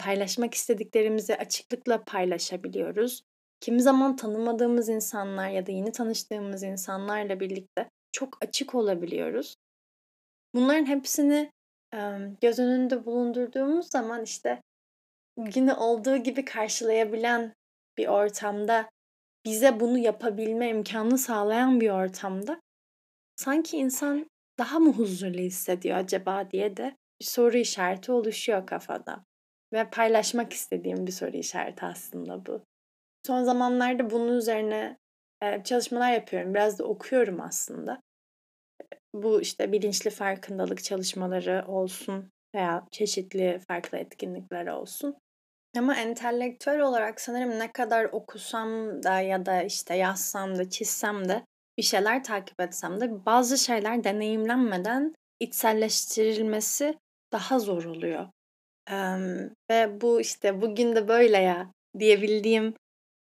paylaşmak 0.00 0.54
istediklerimizi 0.54 1.36
açıklıkla 1.36 2.04
paylaşabiliyoruz. 2.04 3.22
Kimi 3.60 3.82
zaman 3.82 4.16
tanımadığımız 4.16 4.88
insanlar 4.88 5.48
ya 5.48 5.66
da 5.66 5.72
yeni 5.72 5.92
tanıştığımız 5.92 6.62
insanlarla 6.62 7.40
birlikte 7.40 7.90
çok 8.12 8.38
açık 8.44 8.74
olabiliyoruz. 8.74 9.54
Bunların 10.54 10.86
hepsini 10.86 11.50
göz 12.42 12.58
önünde 12.58 13.06
bulundurduğumuz 13.06 13.90
zaman 13.90 14.22
işte 14.22 14.62
yine 15.54 15.74
olduğu 15.74 16.16
gibi 16.16 16.44
karşılayabilen 16.44 17.54
bir 17.98 18.06
ortamda 18.06 18.90
bize 19.44 19.80
bunu 19.80 19.98
yapabilme 19.98 20.68
imkanı 20.68 21.18
sağlayan 21.18 21.80
bir 21.80 21.90
ortamda 21.90 22.60
sanki 23.36 23.76
insan 23.76 24.30
daha 24.58 24.78
mı 24.78 24.92
huzurlu 24.92 25.38
hissediyor 25.38 25.96
acaba 25.96 26.50
diye 26.50 26.76
de 26.76 26.96
bir 27.20 27.24
soru 27.24 27.56
işareti 27.56 28.12
oluşuyor 28.12 28.66
kafada. 28.66 29.24
Ve 29.72 29.90
paylaşmak 29.90 30.52
istediğim 30.52 31.06
bir 31.06 31.12
soru 31.12 31.36
işareti 31.36 31.86
aslında 31.86 32.46
bu. 32.46 32.62
Son 33.26 33.44
zamanlarda 33.44 34.10
bunun 34.10 34.36
üzerine 34.36 34.96
çalışmalar 35.64 36.12
yapıyorum. 36.12 36.54
Biraz 36.54 36.78
da 36.78 36.84
okuyorum 36.84 37.40
aslında. 37.40 38.00
Bu 39.14 39.40
işte 39.40 39.72
bilinçli 39.72 40.10
farkındalık 40.10 40.84
çalışmaları 40.84 41.64
olsun 41.68 42.30
veya 42.54 42.86
çeşitli 42.90 43.60
farklı 43.68 43.98
etkinlikler 43.98 44.66
olsun. 44.66 45.16
Ama 45.78 45.94
entelektüel 45.94 46.80
olarak 46.80 47.20
sanırım 47.20 47.58
ne 47.58 47.72
kadar 47.72 48.04
okusam 48.04 49.02
da 49.02 49.20
ya 49.20 49.46
da 49.46 49.62
işte 49.62 49.96
yazsam 49.96 50.58
da 50.58 50.70
çizsem 50.70 51.28
de 51.28 51.44
bir 51.78 51.82
şeyler 51.82 52.24
takip 52.24 52.60
etsem 52.60 53.00
de 53.00 53.26
bazı 53.26 53.58
şeyler 53.58 54.04
deneyimlenmeden 54.04 55.14
içselleştirilmesi 55.40 56.98
daha 57.32 57.58
zor 57.58 57.84
oluyor. 57.84 58.28
Ee, 58.90 58.94
ve 59.70 60.00
bu 60.00 60.20
işte 60.20 60.62
bugün 60.62 60.96
de 60.96 61.08
böyle 61.08 61.38
ya 61.38 61.72
diyebildiğim 61.98 62.74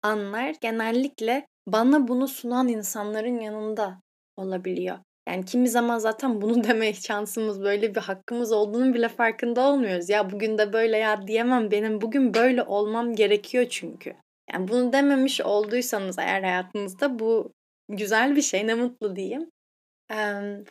anlar 0.03 0.55
genellikle 0.61 1.47
bana 1.67 2.09
bunu 2.09 2.29
sunan 2.29 2.69
insanların 2.69 3.41
yanında 3.41 4.01
olabiliyor. 4.37 4.99
Yani 5.29 5.45
kimi 5.45 5.69
zaman 5.69 5.99
zaten 5.99 6.41
bunu 6.41 6.65
deme 6.69 6.95
şansımız, 6.95 7.63
böyle 7.63 7.95
bir 7.95 8.01
hakkımız 8.01 8.53
olduğunu 8.53 8.95
bile 8.95 9.09
farkında 9.09 9.61
olmuyoruz. 9.61 10.09
Ya 10.09 10.31
bugün 10.31 10.59
de 10.59 10.73
böyle 10.73 10.97
ya 10.97 11.27
diyemem 11.27 11.71
benim 11.71 12.01
bugün 12.01 12.35
böyle 12.35 12.63
olmam 12.63 13.15
gerekiyor 13.15 13.67
çünkü. 13.71 14.15
Yani 14.53 14.69
bunu 14.69 14.93
dememiş 14.93 15.41
olduysanız 15.41 16.19
eğer 16.19 16.43
hayatınızda 16.43 17.19
bu 17.19 17.53
güzel 17.89 18.37
bir 18.37 18.43
şey 18.43 18.67
ne 18.67 18.75
mutlu 18.75 19.17
diyeyim. 19.17 19.51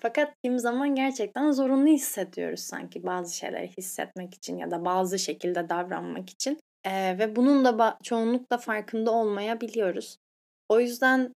Fakat 0.01 0.34
kimi 0.44 0.60
zaman 0.60 0.96
gerçekten 0.96 1.51
zorunlu 1.51 1.88
hissediyoruz 1.88 2.60
sanki 2.60 3.03
bazı 3.03 3.36
şeyleri 3.36 3.72
hissetmek 3.77 4.34
için 4.34 4.58
ya 4.58 4.72
da 4.72 4.86
bazı 4.86 5.20
şekilde 5.20 5.70
davranmak 5.70 6.29
için. 6.29 6.60
Ve 6.88 7.36
bunun 7.36 7.65
da 7.65 7.98
çoğunlukla 8.03 8.58
farkında 8.58 9.12
olmayabiliyoruz. 9.12 10.17
O 10.70 10.79
yüzden 10.79 11.34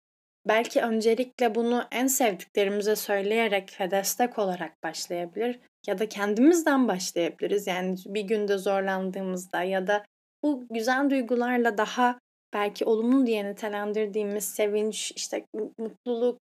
belki 0.48 0.82
öncelikle 0.82 1.54
bunu 1.54 1.84
en 1.92 2.06
sevdiklerimize 2.06 2.96
söyleyerek 2.96 3.80
ve 3.80 3.90
destek 3.90 4.38
olarak 4.38 4.82
başlayabilir 4.82 5.60
ya 5.86 5.98
da 5.98 6.08
kendimizden 6.08 6.88
başlayabiliriz. 6.88 7.66
Yani 7.66 7.96
bir 8.06 8.22
günde 8.22 8.58
zorlandığımızda 8.58 9.62
ya 9.62 9.86
da 9.86 10.04
bu 10.42 10.66
güzel 10.70 11.10
duygularla 11.10 11.78
daha 11.78 12.18
belki 12.54 12.84
olumlu 12.84 13.26
diye 13.26 13.44
nitelendirdiğimiz 13.44 14.44
sevinç, 14.44 15.12
işte 15.16 15.46
mutluluk, 15.78 16.38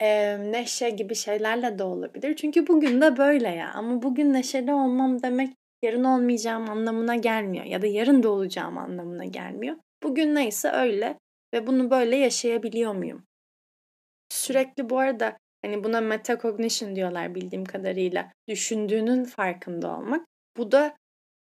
e, 0.00 0.38
neşe 0.52 0.90
gibi 0.90 1.14
şeylerle 1.14 1.78
de 1.78 1.84
olabilir. 1.84 2.36
Çünkü 2.36 2.66
bugün 2.66 3.00
de 3.00 3.16
böyle 3.16 3.48
ya. 3.48 3.72
Ama 3.74 4.02
bugün 4.02 4.32
neşeli 4.32 4.72
olmam 4.72 5.22
demek 5.22 5.56
yarın 5.82 6.04
olmayacağım 6.04 6.70
anlamına 6.70 7.16
gelmiyor. 7.16 7.64
Ya 7.64 7.82
da 7.82 7.86
yarın 7.86 8.22
da 8.22 8.28
olacağım 8.28 8.78
anlamına 8.78 9.24
gelmiyor. 9.24 9.76
Bugün 10.02 10.34
neyse 10.34 10.70
öyle 10.70 11.18
ve 11.54 11.66
bunu 11.66 11.90
böyle 11.90 12.16
yaşayabiliyor 12.16 12.94
muyum? 12.94 13.24
Sürekli 14.28 14.90
bu 14.90 14.98
arada 14.98 15.36
hani 15.64 15.84
buna 15.84 16.00
metacognition 16.00 16.96
diyorlar 16.96 17.34
bildiğim 17.34 17.64
kadarıyla. 17.64 18.32
Düşündüğünün 18.48 19.24
farkında 19.24 19.96
olmak. 19.96 20.26
Bu 20.56 20.72
da 20.72 20.86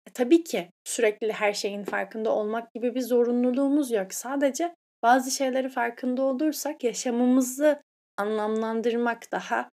e, 0.08 0.12
tabii 0.14 0.44
ki 0.44 0.70
sürekli 0.84 1.32
her 1.32 1.54
şeyin 1.54 1.84
farkında 1.84 2.36
olmak 2.36 2.74
gibi 2.74 2.96
bir 2.96 3.02
zorunluluğumuz 3.02 3.92
yok. 3.92 4.14
Sadece 4.14 4.76
bazı 5.04 5.32
şeyleri 5.32 5.70
farkında 5.70 6.22
olursak 6.22 6.84
yaşamımızı 6.84 7.82
anlamlandırmak 8.18 9.32
daha 9.32 9.70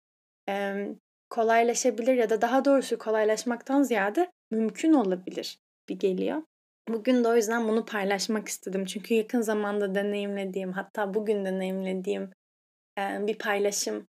e, 0.50 0.88
kolaylaşabilir 1.30 2.14
ya 2.14 2.30
da 2.30 2.42
daha 2.42 2.66
doğrusu 2.66 2.98
kolaylaşmaktan 2.98 3.84
ziyade 3.84 4.32
mümkün 4.52 4.94
olabilir 4.94 5.58
bir 5.90 6.00
geliyor. 6.00 6.44
Bugün 6.90 7.24
de 7.24 7.28
o 7.28 7.36
yüzden 7.36 7.68
bunu 7.68 7.86
paylaşmak 7.86 8.48
istedim. 8.48 8.86
Çünkü 8.86 9.14
yakın 9.14 9.42
zamanda 9.42 9.96
deneyimlediğim, 9.96 10.72
hatta 10.72 11.14
bugün 11.14 11.46
deneyimlediğim 11.46 12.32
e, 13.00 13.28
bir 13.28 13.38
paylaşım 13.38 14.08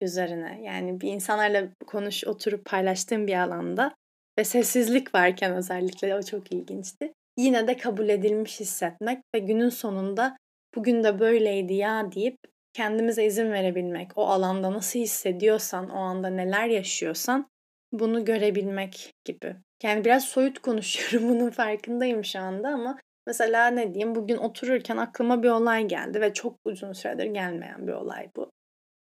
üzerine. 0.00 0.60
Yani 0.62 1.00
bir 1.00 1.12
insanlarla 1.12 1.68
konuş, 1.86 2.24
oturup 2.24 2.64
paylaştığım 2.64 3.26
bir 3.26 3.42
alanda 3.42 3.94
ve 4.38 4.44
sessizlik 4.44 5.14
varken 5.14 5.56
özellikle 5.56 6.16
o 6.16 6.22
çok 6.22 6.52
ilginçti. 6.52 7.12
Yine 7.36 7.68
de 7.68 7.76
kabul 7.76 8.08
edilmiş 8.08 8.60
hissetmek 8.60 9.18
ve 9.34 9.38
günün 9.38 9.68
sonunda 9.68 10.36
bugün 10.74 11.04
de 11.04 11.20
böyleydi 11.20 11.74
ya 11.74 12.12
deyip 12.12 12.36
kendimize 12.72 13.24
izin 13.24 13.52
verebilmek, 13.52 14.10
o 14.16 14.26
alanda 14.26 14.72
nasıl 14.72 14.98
hissediyorsan, 14.98 15.90
o 15.90 15.98
anda 15.98 16.28
neler 16.28 16.66
yaşıyorsan 16.66 17.50
bunu 17.92 18.24
görebilmek 18.24 19.12
gibi. 19.24 19.56
Yani 19.82 20.04
biraz 20.04 20.24
soyut 20.24 20.58
konuşuyorum 20.62 21.28
bunun 21.28 21.50
farkındayım 21.50 22.24
şu 22.24 22.38
anda 22.38 22.68
ama 22.68 22.98
mesela 23.26 23.66
ne 23.66 23.94
diyeyim 23.94 24.14
bugün 24.14 24.36
otururken 24.36 24.96
aklıma 24.96 25.42
bir 25.42 25.48
olay 25.48 25.88
geldi 25.88 26.20
ve 26.20 26.32
çok 26.32 26.56
uzun 26.64 26.92
süredir 26.92 27.26
gelmeyen 27.26 27.86
bir 27.86 27.92
olay 27.92 28.30
bu. 28.36 28.50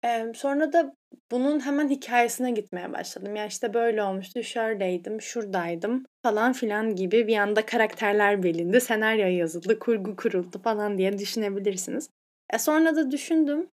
Ee, 0.05 0.31
sonra 0.35 0.73
da 0.73 0.95
bunun 1.31 1.65
hemen 1.65 1.89
hikayesine 1.89 2.51
gitmeye 2.51 2.93
başladım. 2.93 3.35
Ya 3.35 3.45
işte 3.45 3.73
böyle 3.73 4.03
olmuştu, 4.03 4.43
şöyleydim, 4.43 5.21
şuradaydım 5.21 6.05
falan 6.23 6.53
filan 6.53 6.95
gibi 6.95 7.27
bir 7.27 7.37
anda 7.37 7.65
karakterler 7.65 8.43
belindi, 8.43 8.81
senaryo 8.81 9.27
yazıldı, 9.27 9.79
kurgu 9.79 10.15
kuruldu 10.15 10.61
falan 10.63 10.97
diye 10.97 11.17
düşünebilirsiniz. 11.17 12.09
E 12.53 12.57
sonra 12.59 12.95
da 12.95 13.11
düşündüm. 13.11 13.69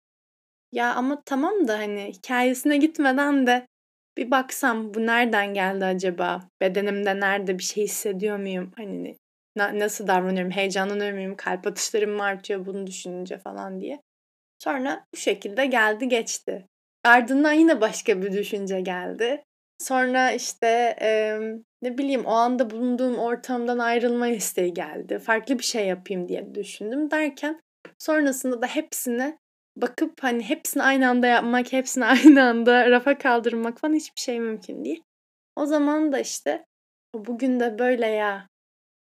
Ya 0.71 0.95
ama 0.95 1.21
tamam 1.25 1.67
da 1.67 1.79
hani 1.79 2.11
hikayesine 2.13 2.77
gitmeden 2.77 3.47
de 3.47 3.67
bir 4.17 4.31
baksam 4.31 4.93
bu 4.93 5.05
nereden 5.07 5.53
geldi 5.53 5.85
acaba? 5.85 6.49
Bedenimde 6.61 7.19
nerede 7.19 7.57
bir 7.59 7.63
şey 7.63 7.83
hissediyor 7.83 8.37
muyum? 8.37 8.71
Hani 8.77 9.17
na- 9.55 9.79
nasıl 9.79 10.07
davranıyorum? 10.07 10.51
Heyecanlanıyor 10.51 11.13
muyum? 11.13 11.35
Kalp 11.37 11.67
atışlarım 11.67 12.11
mı 12.11 12.23
artıyor 12.23 12.65
bunu 12.65 12.87
düşününce 12.87 13.37
falan 13.37 13.81
diye. 13.81 14.01
Sonra 14.59 15.05
bu 15.13 15.17
şekilde 15.17 15.65
geldi 15.65 16.07
geçti. 16.07 16.67
Ardından 17.03 17.53
yine 17.53 17.81
başka 17.81 18.21
bir 18.21 18.31
düşünce 18.33 18.81
geldi. 18.81 19.43
Sonra 19.79 20.31
işte 20.31 20.95
e, 21.01 21.39
ne 21.81 21.97
bileyim 21.97 22.25
o 22.25 22.31
anda 22.31 22.69
bulunduğum 22.69 23.15
ortamdan 23.17 23.77
ayrılma 23.79 24.27
isteği 24.27 24.73
geldi. 24.73 25.19
Farklı 25.19 25.59
bir 25.59 25.63
şey 25.63 25.87
yapayım 25.87 26.27
diye 26.27 26.55
düşündüm 26.55 27.11
derken 27.11 27.61
sonrasında 27.97 28.61
da 28.61 28.67
hepsini 28.67 29.37
bakıp 29.75 30.23
hani 30.23 30.43
hepsini 30.43 30.83
aynı 30.83 31.09
anda 31.09 31.27
yapmak, 31.27 31.73
hepsini 31.73 32.05
aynı 32.25 32.43
anda 32.43 32.89
rafa 32.89 33.17
kaldırmak 33.17 33.79
falan 33.79 33.93
hiçbir 33.93 34.21
şey 34.21 34.39
mümkün 34.39 34.85
değil. 34.85 35.03
O 35.55 35.65
zaman 35.65 36.11
da 36.11 36.19
işte 36.19 36.65
bugün 37.15 37.59
de 37.59 37.79
böyle 37.79 38.07
ya 38.07 38.47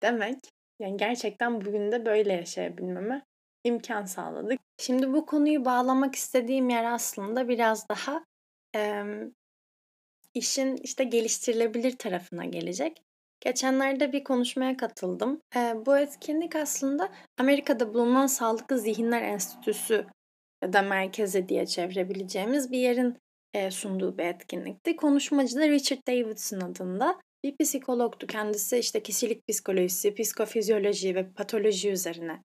demek 0.03 0.39
yani 0.81 0.97
gerçekten 0.97 1.61
bugün 1.61 1.93
de 1.93 2.07
böyle 2.07 2.33
yaşayabilmeme 2.33 3.23
imkan 3.65 4.05
sağladık. 4.05 4.61
Şimdi 4.79 5.13
bu 5.13 5.27
konuyu 5.27 5.65
bağlamak 5.65 6.15
istediğim 6.15 6.69
yer 6.69 6.85
aslında 6.85 7.49
biraz 7.49 7.89
daha 7.89 8.25
e, 8.77 9.05
işin 10.35 10.77
işte 10.77 11.05
geliştirilebilir 11.05 11.99
tarafına 11.99 12.45
gelecek. 12.45 13.03
Geçenlerde 13.45 14.13
bir 14.13 14.25
konuşmaya 14.25 14.77
katıldım. 14.77 15.41
E, 15.57 15.75
bu 15.87 15.99
etkinlik 15.99 16.57
aslında 16.57 17.13
Amerika'da 17.39 17.95
bulunan 17.95 18.27
Sağlıklı 18.27 18.79
Zihinler 18.79 19.23
Enstitüsü 19.23 20.07
ya 20.65 20.73
da 20.73 20.83
merkezi 20.83 21.49
diye 21.49 21.67
çevirebileceğimiz 21.67 22.73
bir 22.73 22.79
yerin 22.79 23.17
e, 23.55 23.71
sunduğu 23.71 24.19
bir 24.19 24.25
etkinlikti. 24.25 24.97
Konuşmacı 24.97 25.57
da 25.57 25.69
Richard 25.69 26.07
Davidson 26.09 26.61
adında 26.61 27.21
bir 27.45 27.57
psikologtu. 27.57 28.27
Kendisi 28.27 28.79
işte 28.79 29.03
kişilik 29.03 29.49
psikolojisi, 29.49 30.15
psikofizyoloji 30.15 31.15
ve 31.15 31.33
patoloji 31.33 31.91
üzerine 31.91 32.43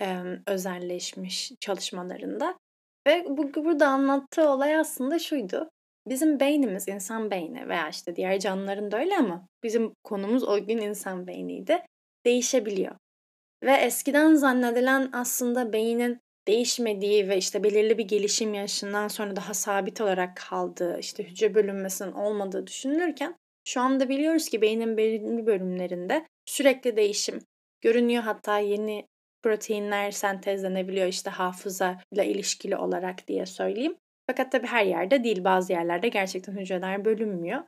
e, 0.00 0.22
özelleşmiş 0.46 1.52
çalışmalarında. 1.60 2.58
Ve 3.06 3.24
bu 3.28 3.54
burada 3.54 3.88
anlattığı 3.88 4.48
olay 4.48 4.76
aslında 4.76 5.18
şuydu. 5.18 5.70
Bizim 6.08 6.40
beynimiz, 6.40 6.88
insan 6.88 7.30
beyni 7.30 7.68
veya 7.68 7.88
işte 7.88 8.16
diğer 8.16 8.38
canlıların 8.38 8.90
da 8.90 8.98
öyle 8.98 9.16
ama 9.16 9.48
bizim 9.62 9.92
konumuz 10.04 10.44
o 10.44 10.66
gün 10.66 10.78
insan 10.78 11.26
beyniydi. 11.26 11.82
Değişebiliyor. 12.24 12.96
Ve 13.62 13.72
eskiden 13.72 14.34
zannedilen 14.34 15.10
aslında 15.12 15.72
beynin 15.72 16.20
değişmediği 16.48 17.28
ve 17.28 17.36
işte 17.36 17.64
belirli 17.64 17.98
bir 17.98 18.08
gelişim 18.08 18.54
yaşından 18.54 19.08
sonra 19.08 19.36
daha 19.36 19.54
sabit 19.54 20.00
olarak 20.00 20.36
kaldığı, 20.36 20.98
işte 20.98 21.24
hücre 21.24 21.54
bölünmesinin 21.54 22.12
olmadığı 22.12 22.66
düşünülürken 22.66 23.36
şu 23.64 23.80
anda 23.80 24.08
biliyoruz 24.08 24.48
ki 24.48 24.62
beynin 24.62 24.96
belirli 24.96 25.46
bölümlerinde 25.46 26.26
sürekli 26.46 26.96
değişim 26.96 27.38
görünüyor. 27.80 28.22
Hatta 28.22 28.58
yeni 28.58 29.06
proteinler 29.42 30.10
sentezlenebiliyor 30.10 31.06
işte 31.06 31.30
hafıza 31.30 31.98
ile 32.12 32.26
ilişkili 32.26 32.76
olarak 32.76 33.28
diye 33.28 33.46
söyleyeyim. 33.46 33.96
Fakat 34.26 34.52
tabii 34.52 34.66
her 34.66 34.84
yerde 34.84 35.24
değil. 35.24 35.44
Bazı 35.44 35.72
yerlerde 35.72 36.08
gerçekten 36.08 36.56
hücreler 36.56 37.04
bölünmüyor. 37.04 37.62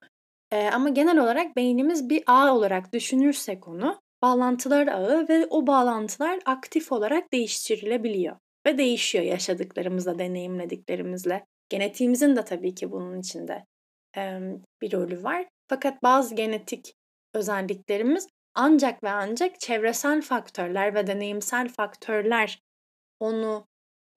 Ee, 0.52 0.70
ama 0.70 0.88
genel 0.88 1.18
olarak 1.18 1.56
beynimiz 1.56 2.08
bir 2.08 2.22
ağ 2.26 2.54
olarak 2.54 2.92
düşünürsek 2.92 3.68
onu 3.68 4.00
bağlantılar 4.22 4.86
ağı 4.86 5.28
ve 5.28 5.46
o 5.50 5.66
bağlantılar 5.66 6.38
aktif 6.46 6.92
olarak 6.92 7.32
değiştirilebiliyor. 7.32 8.36
Ve 8.66 8.78
değişiyor 8.78 9.24
yaşadıklarımızla, 9.24 10.18
deneyimlediklerimizle. 10.18 11.44
Genetiğimizin 11.68 12.36
de 12.36 12.44
tabii 12.44 12.74
ki 12.74 12.92
bunun 12.92 13.20
içinde 13.20 13.64
e, 14.16 14.40
bir 14.82 14.92
rolü 14.92 15.22
var. 15.22 15.46
Fakat 15.68 16.02
bazı 16.02 16.34
genetik 16.34 16.94
özelliklerimiz 17.34 18.28
ancak 18.54 19.04
ve 19.04 19.10
ancak 19.10 19.60
çevresel 19.60 20.22
faktörler 20.22 20.94
ve 20.94 21.06
deneyimsel 21.06 21.68
faktörler 21.68 22.60
onu 23.20 23.66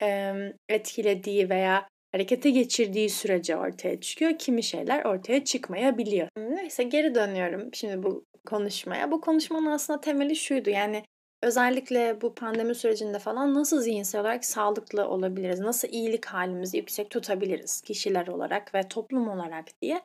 e, 0.01 0.33
etkilediği 0.69 1.49
veya 1.49 1.87
harekete 2.11 2.49
geçirdiği 2.49 3.09
sürece 3.09 3.57
ortaya 3.57 4.01
çıkıyor. 4.01 4.37
Kimi 4.39 4.63
şeyler 4.63 5.05
ortaya 5.05 5.43
çıkmayabiliyor. 5.45 6.27
Neyse 6.37 6.83
geri 6.83 7.15
dönüyorum 7.15 7.69
şimdi 7.73 8.03
bu 8.03 8.25
konuşmaya. 8.45 9.11
Bu 9.11 9.21
konuşmanın 9.21 9.65
aslında 9.65 10.01
temeli 10.01 10.35
şuydu. 10.35 10.69
Yani 10.69 11.03
özellikle 11.41 12.21
bu 12.21 12.35
pandemi 12.35 12.75
sürecinde 12.75 13.19
falan 13.19 13.53
nasıl 13.53 13.81
zihinsel 13.81 14.21
olarak 14.21 14.45
sağlıklı 14.45 15.07
olabiliriz? 15.07 15.59
Nasıl 15.59 15.87
iyilik 15.87 16.25
halimizi 16.25 16.77
yüksek 16.77 17.09
tutabiliriz 17.09 17.81
kişiler 17.81 18.27
olarak 18.27 18.75
ve 18.75 18.87
toplum 18.87 19.29
olarak 19.29 19.65
diye. 19.81 20.01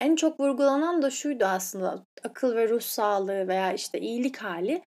En 0.00 0.16
çok 0.16 0.40
vurgulanan 0.40 1.02
da 1.02 1.10
şuydu 1.10 1.44
aslında 1.44 2.04
akıl 2.24 2.56
ve 2.56 2.68
ruh 2.68 2.80
sağlığı 2.80 3.48
veya 3.48 3.72
işte 3.72 4.00
iyilik 4.00 4.36
hali 4.36 4.82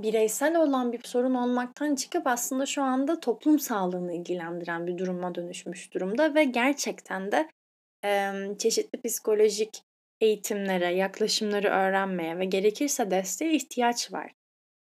bireysel 0.00 0.56
olan 0.56 0.92
bir 0.92 1.00
sorun 1.04 1.34
olmaktan 1.34 1.94
çıkıp 1.94 2.26
aslında 2.26 2.66
şu 2.66 2.82
anda 2.82 3.20
toplum 3.20 3.58
sağlığını 3.58 4.14
ilgilendiren 4.14 4.86
bir 4.86 4.98
duruma 4.98 5.34
dönüşmüş 5.34 5.94
durumda 5.94 6.34
ve 6.34 6.44
gerçekten 6.44 7.32
de 7.32 7.48
çeşitli 8.58 9.00
psikolojik 9.04 9.82
eğitimlere, 10.20 10.94
yaklaşımları 10.94 11.68
öğrenmeye 11.68 12.38
ve 12.38 12.44
gerekirse 12.44 13.10
desteğe 13.10 13.54
ihtiyaç 13.54 14.12
var 14.12 14.32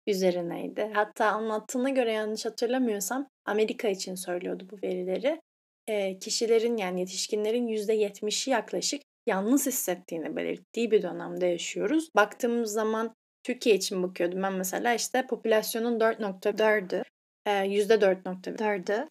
üzerineydi. 0.07 0.91
Hatta 0.93 1.25
anlattığına 1.25 1.89
göre 1.89 2.11
yanlış 2.11 2.45
hatırlamıyorsam 2.45 3.27
Amerika 3.45 3.87
için 3.87 4.15
söylüyordu 4.15 4.67
bu 4.71 4.87
verileri. 4.87 5.41
E, 5.87 6.19
kişilerin 6.19 6.77
yani 6.77 6.99
yetişkinlerin 6.99 7.67
%70'i 7.67 8.51
yaklaşık 8.51 9.01
yalnız 9.27 9.65
hissettiğini 9.65 10.35
belirttiği 10.35 10.91
bir 10.91 11.01
dönemde 11.01 11.45
yaşıyoruz. 11.45 12.09
Baktığımız 12.15 12.71
zaman 12.71 13.13
Türkiye 13.43 13.75
için 13.75 14.03
bakıyordum 14.03 14.43
ben 14.43 14.53
mesela 14.53 14.93
işte 14.93 15.27
popülasyonun 15.27 15.99
4.4'ü 15.99 17.03
%4.4'ü 17.45 19.07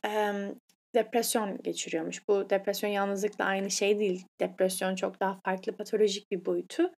depresyon 0.94 1.62
geçiriyormuş. 1.62 2.28
Bu 2.28 2.50
depresyon 2.50 2.90
yalnızlıkla 2.90 3.44
aynı 3.44 3.70
şey 3.70 3.98
değil. 3.98 4.24
Depresyon 4.40 4.94
çok 4.94 5.20
daha 5.20 5.40
farklı 5.44 5.76
patolojik 5.76 6.30
bir 6.30 6.44
boyutu. 6.44 6.90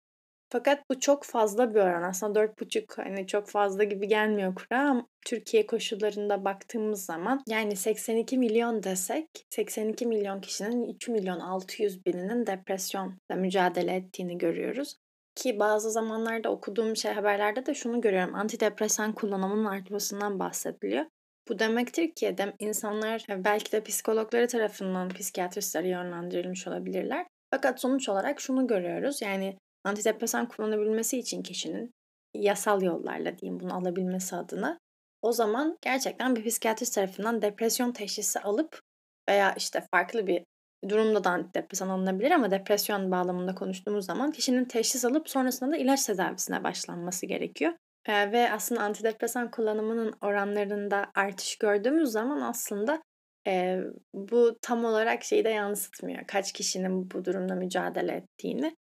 Fakat 0.52 0.90
bu 0.90 1.00
çok 1.00 1.24
fazla 1.24 1.74
bir 1.74 1.80
oran. 1.80 2.02
Aslında 2.02 2.34
dört 2.34 2.60
buçuk 2.60 2.98
hani 2.98 3.26
çok 3.26 3.48
fazla 3.48 3.84
gibi 3.84 4.08
gelmiyor 4.08 4.54
kura 4.54 4.80
ama 4.80 5.06
Türkiye 5.26 5.66
koşullarında 5.66 6.44
baktığımız 6.44 7.04
zaman 7.04 7.42
yani 7.48 7.76
82 7.76 8.38
milyon 8.38 8.82
desek 8.82 9.26
82 9.50 10.06
milyon 10.06 10.40
kişinin 10.40 10.94
3 10.94 11.08
milyon 11.08 11.40
600 11.40 12.06
bininin 12.06 12.46
depresyonla 12.46 13.36
mücadele 13.36 13.94
ettiğini 13.94 14.38
görüyoruz. 14.38 14.96
Ki 15.34 15.58
bazı 15.58 15.90
zamanlarda 15.90 16.50
okuduğum 16.50 16.96
şey 16.96 17.12
haberlerde 17.12 17.66
de 17.66 17.74
şunu 17.74 18.00
görüyorum. 18.00 18.34
Antidepresan 18.34 19.12
kullanımının 19.12 19.64
artmasından 19.64 20.38
bahsediliyor. 20.38 21.06
Bu 21.48 21.58
demektir 21.58 22.14
ki 22.14 22.38
de 22.38 22.54
insanlar 22.58 23.24
belki 23.28 23.72
de 23.72 23.82
psikologları 23.82 24.48
tarafından 24.48 25.08
psikiyatristlere 25.08 25.88
yönlendirilmiş 25.88 26.66
olabilirler. 26.66 27.26
Fakat 27.50 27.80
sonuç 27.80 28.08
olarak 28.08 28.40
şunu 28.40 28.66
görüyoruz. 28.66 29.22
Yani 29.22 29.58
antidepresan 29.84 30.48
kullanabilmesi 30.48 31.18
için 31.18 31.42
kişinin 31.42 31.90
yasal 32.34 32.82
yollarla 32.82 33.38
diyeyim 33.38 33.60
bunu 33.60 33.76
alabilmesi 33.76 34.36
adına 34.36 34.78
o 35.22 35.32
zaman 35.32 35.78
gerçekten 35.80 36.36
bir 36.36 36.44
psikiyatrist 36.44 36.94
tarafından 36.94 37.42
depresyon 37.42 37.92
teşhisi 37.92 38.40
alıp 38.40 38.80
veya 39.28 39.54
işte 39.56 39.86
farklı 39.90 40.26
bir 40.26 40.44
durumda 40.88 41.24
da 41.24 41.30
antidepresan 41.30 41.88
alınabilir 41.88 42.30
ama 42.30 42.50
depresyon 42.50 43.10
bağlamında 43.10 43.54
konuştuğumuz 43.54 44.06
zaman 44.06 44.32
kişinin 44.32 44.64
teşhis 44.64 45.04
alıp 45.04 45.28
sonrasında 45.28 45.72
da 45.72 45.76
ilaç 45.76 46.06
tedavisine 46.06 46.64
başlanması 46.64 47.26
gerekiyor. 47.26 47.72
Ee, 48.06 48.32
ve 48.32 48.52
aslında 48.52 48.82
antidepresan 48.82 49.50
kullanımının 49.50 50.14
oranlarında 50.20 51.10
artış 51.14 51.56
gördüğümüz 51.56 52.08
zaman 52.10 52.40
aslında 52.40 53.02
e, 53.46 53.78
bu 54.14 54.56
tam 54.62 54.84
olarak 54.84 55.24
şeyi 55.24 55.44
de 55.44 55.48
yansıtmıyor. 55.48 56.26
Kaç 56.26 56.52
kişinin 56.52 57.10
bu 57.10 57.24
durumda 57.24 57.54
mücadele 57.54 58.12
ettiğini. 58.12 58.76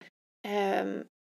E, 0.46 0.84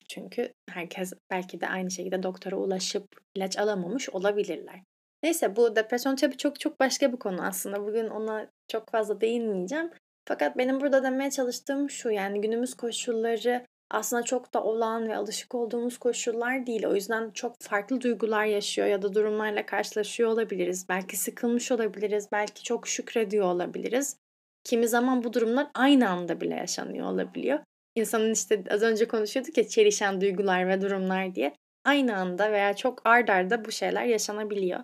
çünkü 0.09 0.53
herkes 0.69 1.13
belki 1.31 1.61
de 1.61 1.67
aynı 1.67 1.91
şekilde 1.91 2.23
doktora 2.23 2.55
ulaşıp 2.55 3.07
ilaç 3.35 3.57
alamamış 3.57 4.09
olabilirler. 4.09 4.83
Neyse 5.23 5.55
bu 5.55 5.75
depresyon 5.75 6.15
tabii 6.15 6.37
çok 6.37 6.59
çok 6.59 6.79
başka 6.79 7.13
bir 7.13 7.17
konu 7.17 7.41
aslında. 7.45 7.87
Bugün 7.87 8.07
ona 8.07 8.49
çok 8.67 8.91
fazla 8.91 9.21
değinmeyeceğim. 9.21 9.91
Fakat 10.25 10.57
benim 10.57 10.81
burada 10.81 11.03
demeye 11.03 11.31
çalıştığım 11.31 11.89
şu 11.89 12.09
yani 12.09 12.41
günümüz 12.41 12.73
koşulları 12.73 13.65
aslında 13.91 14.23
çok 14.23 14.53
da 14.53 14.63
olan 14.63 15.09
ve 15.09 15.15
alışık 15.15 15.55
olduğumuz 15.55 15.97
koşullar 15.97 16.67
değil. 16.67 16.85
O 16.85 16.95
yüzden 16.95 17.31
çok 17.31 17.61
farklı 17.61 18.01
duygular 18.01 18.45
yaşıyor 18.45 18.87
ya 18.87 19.01
da 19.01 19.13
durumlarla 19.13 19.65
karşılaşıyor 19.65 20.29
olabiliriz. 20.29 20.85
Belki 20.89 21.17
sıkılmış 21.17 21.71
olabiliriz, 21.71 22.27
belki 22.31 22.63
çok 22.63 22.87
şükrediyor 22.87 23.45
olabiliriz. 23.45 24.17
Kimi 24.63 24.87
zaman 24.87 25.23
bu 25.23 25.33
durumlar 25.33 25.67
aynı 25.73 26.09
anda 26.09 26.41
bile 26.41 26.55
yaşanıyor 26.55 27.07
olabiliyor. 27.07 27.59
İnsanın 27.95 28.33
işte 28.33 28.63
az 28.69 28.81
önce 28.81 29.07
konuşuyorduk 29.07 29.57
ya 29.57 29.67
çelişen 29.67 30.21
duygular 30.21 30.67
ve 30.67 30.81
durumlar 30.81 31.35
diye. 31.35 31.53
Aynı 31.85 32.15
anda 32.15 32.51
veya 32.51 32.75
çok 32.75 33.01
ard 33.05 33.27
arda 33.27 33.65
bu 33.65 33.71
şeyler 33.71 34.05
yaşanabiliyor. 34.05 34.79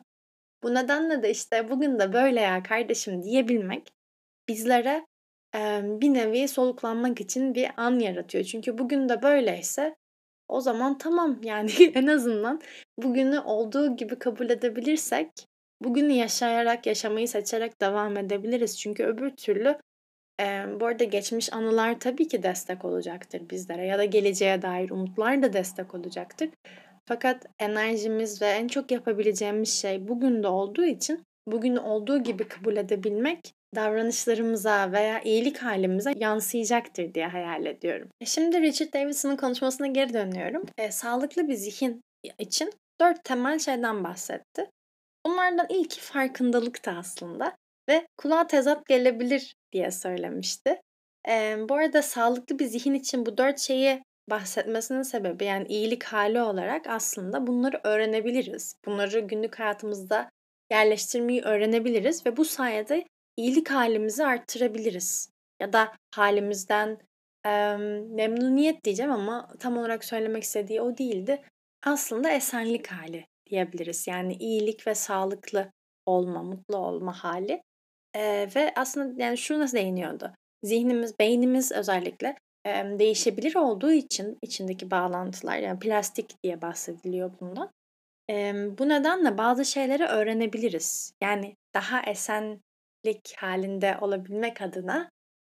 Bu 0.64 0.74
nedenle 0.74 1.24
de 1.24 1.32
işte 1.32 1.70
bugün 1.70 2.00
de 2.00 2.14
böyle 2.14 2.42
ya 2.42 2.64
kardeşim 2.64 3.24
diyebilmek 3.24 3.88
bizlere 4.48 5.06
bir 5.84 6.14
nevi 6.14 6.48
soluklanmak 6.48 7.22
için 7.22 7.56
bir 7.56 7.70
an 7.78 8.00
yaratıyor. 8.00 8.44
Çünkü 8.44 8.78
bugün 8.78 9.10
de 9.10 9.22
böyleyse 9.22 9.96
o 10.48 10.62
zaman 10.62 10.98
tamam 10.98 11.40
yani 11.44 11.72
en 11.96 12.08
azından 12.08 12.62
bugünü 12.98 13.40
olduğu 13.40 13.96
gibi 13.96 14.20
kabul 14.20 14.50
edebilirsek 14.50 15.30
bugünü 15.84 16.12
yaşayarak, 16.12 16.86
yaşamayı 16.86 17.28
seçerek 17.28 17.82
devam 17.82 18.18
edebiliriz. 18.18 18.80
Çünkü 18.80 19.04
öbür 19.04 19.30
türlü 19.30 19.78
e, 20.42 20.66
bu 20.80 20.86
arada 20.86 21.04
geçmiş 21.04 21.54
anılar 21.54 22.00
tabii 22.00 22.28
ki 22.28 22.44
destek 22.44 22.86
olacaktır 22.86 23.42
bizlere 23.50 23.86
ya 23.86 23.98
da 23.98 24.06
geleceğe 24.06 24.62
dair 24.62 24.90
umutlar 24.90 25.42
da 25.44 25.54
destek 25.54 25.96
olacaktır. 25.96 26.50
Fakat 27.06 27.46
enerjimiz 27.60 28.42
ve 28.42 28.46
en 28.46 28.68
çok 28.68 28.92
yapabileceğimiz 28.92 29.82
şey 29.82 30.08
bugün 30.08 30.44
de 30.44 30.48
olduğu 30.48 30.86
için 30.86 31.24
bugün 31.48 31.76
olduğu 31.76 32.24
gibi 32.24 32.48
kabul 32.48 32.78
edebilmek 32.78 33.54
davranışlarımıza 33.76 34.92
veya 34.92 35.22
iyilik 35.22 35.58
halimize 35.58 36.14
yansıyacaktır 36.16 37.14
diye 37.14 37.28
hayal 37.28 37.66
ediyorum. 37.66 38.10
E, 38.22 38.26
şimdi 38.26 38.62
Richard 38.62 38.94
Davidson'ın 38.94 39.38
konuşmasına 39.38 39.88
geri 39.88 40.14
dönüyorum. 40.14 40.66
E, 40.78 40.92
sağlıklı 40.92 41.48
bir 41.48 41.56
zihin 41.56 42.02
için 42.40 42.72
dört 43.02 43.24
temel 43.24 43.60
şeyden 43.60 44.04
bahsetti. 44.04 44.70
Bunlardan 45.26 45.68
ilki 45.70 46.02
farkındalıktı 46.02 46.92
aslında 46.92 47.56
ve 47.90 48.08
kulağa 48.18 48.48
tezat 48.48 48.86
gelebilir 48.86 49.56
diye 49.72 49.92
söylemişti. 49.92 50.82
E, 51.30 51.58
bu 51.70 51.76
arada 51.76 52.02
sağlıklı 52.02 52.60
bir 52.60 52.66
zihin 52.66 52.94
için 52.94 53.26
bu 53.26 53.38
dört 53.38 53.60
şeyi 53.60 54.04
bahsetmesinin 54.30 55.02
sebebi 55.02 55.46
yani 55.46 55.68
iyilik 55.68 56.04
hali 56.04 56.42
olarak 56.42 56.88
aslında 56.88 57.48
bunları 57.48 57.82
öğrenebiliriz. 57.84 58.76
Bunları 58.86 59.20
günlük 59.20 59.60
hayatımızda 59.60 60.30
yerleştirmeyi 60.72 61.42
öğrenebiliriz 61.42 62.26
ve 62.26 62.38
bu 62.38 62.46
sayede 62.46 63.06
iyilik 63.38 63.72
halimizi 63.72 64.26
arttırabiliriz. 64.26 65.30
Ya 65.62 65.74
da 65.74 65.92
halimizden 66.16 66.98
e, 67.46 67.78
memnuniyet 68.10 68.84
diyeceğim 68.84 69.12
ama 69.12 69.50
tam 69.60 69.78
olarak 69.78 70.06
söylemek 70.06 70.44
istediği 70.44 70.82
o 70.82 70.98
değildi. 70.98 71.42
Aslında 71.86 72.30
esenlik 72.30 72.88
hali 72.88 73.26
diyebiliriz. 73.50 74.08
Yani 74.08 74.34
iyilik 74.34 74.88
ve 74.88 74.96
sağlıklı 74.96 75.72
olma, 76.06 76.44
mutlu 76.44 76.78
olma 76.78 77.24
hali. 77.24 77.62
E, 78.16 78.48
ve 78.56 78.74
aslında 78.76 79.24
yani 79.24 79.38
şunu 79.38 79.60
nasıl 79.60 79.78
değiniyordu. 79.78 80.34
Zihnimiz, 80.64 81.20
beynimiz 81.20 81.72
özellikle 81.72 82.36
e, 82.66 82.70
değişebilir 83.00 83.56
olduğu 83.56 83.92
için 83.92 84.38
içindeki 84.42 84.92
bağlantılar 84.92 85.58
yani 85.58 85.80
plastik 85.80 86.44
diye 86.44 86.62
bahsediliyor 86.62 87.32
bundan. 87.42 87.70
E, 88.30 88.54
bu 88.78 88.90
nedenle 88.90 89.38
bazı 89.38 89.66
şeyleri 89.66 90.06
öğrenebiliriz. 90.06 91.12
Yani 91.24 91.56
daha 91.74 92.02
esen 92.02 92.60
lik 93.06 93.36
halinde 93.38 93.98
olabilmek 94.02 94.62
adına 94.62 95.10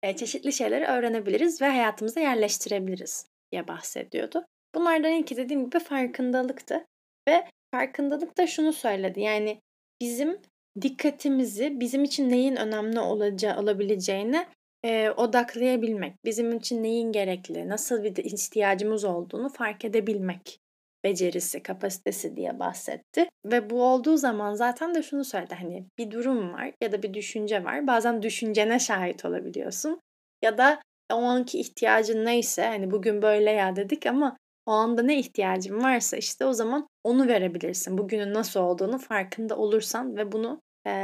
e, 0.02 0.16
çeşitli 0.16 0.52
şeyleri 0.52 0.84
öğrenebiliriz 0.84 1.62
ve 1.62 1.66
hayatımıza 1.66 2.20
yerleştirebiliriz 2.20 3.26
diye 3.52 3.68
bahsediyordu. 3.68 4.44
Bunlardan 4.74 5.12
ilki 5.12 5.36
dediğim 5.36 5.64
gibi 5.64 5.78
farkındalıktı 5.78 6.86
ve 7.28 7.44
farkındalık 7.74 8.38
da 8.38 8.46
şunu 8.46 8.72
söyledi. 8.72 9.20
Yani 9.20 9.60
bizim 10.00 10.38
dikkatimizi 10.82 11.80
bizim 11.80 12.04
için 12.04 12.30
neyin 12.30 12.56
önemli 12.56 13.00
olacağı, 13.00 13.60
olabileceğine 13.60 14.48
e, 14.84 15.10
odaklayabilmek, 15.10 16.24
bizim 16.24 16.56
için 16.56 16.82
neyin 16.82 17.12
gerekli, 17.12 17.68
nasıl 17.68 18.04
bir 18.04 18.16
ihtiyacımız 18.16 19.04
olduğunu 19.04 19.48
fark 19.48 19.84
edebilmek 19.84 20.60
becerisi, 21.04 21.62
kapasitesi 21.62 22.36
diye 22.36 22.58
bahsetti. 22.58 23.28
Ve 23.44 23.70
bu 23.70 23.82
olduğu 23.82 24.16
zaman 24.16 24.54
zaten 24.54 24.94
de 24.94 25.02
şunu 25.02 25.24
söyledi 25.24 25.54
hani 25.54 25.86
bir 25.98 26.10
durum 26.10 26.52
var 26.52 26.72
ya 26.82 26.92
da 26.92 27.02
bir 27.02 27.14
düşünce 27.14 27.64
var. 27.64 27.86
Bazen 27.86 28.22
düşüncene 28.22 28.78
şahit 28.78 29.24
olabiliyorsun. 29.24 30.00
Ya 30.42 30.58
da 30.58 30.82
o 31.12 31.16
anki 31.16 31.60
ihtiyacın 31.60 32.24
neyse 32.24 32.66
hani 32.66 32.90
bugün 32.90 33.22
böyle 33.22 33.50
ya 33.50 33.76
dedik 33.76 34.06
ama 34.06 34.36
o 34.66 34.72
anda 34.72 35.02
ne 35.02 35.18
ihtiyacın 35.18 35.82
varsa 35.82 36.16
işte 36.16 36.44
o 36.44 36.52
zaman 36.52 36.86
onu 37.04 37.28
verebilirsin. 37.28 37.98
Bugünün 37.98 38.34
nasıl 38.34 38.60
olduğunu 38.60 38.98
farkında 38.98 39.56
olursan 39.56 40.16
ve 40.16 40.32
bunu 40.32 40.60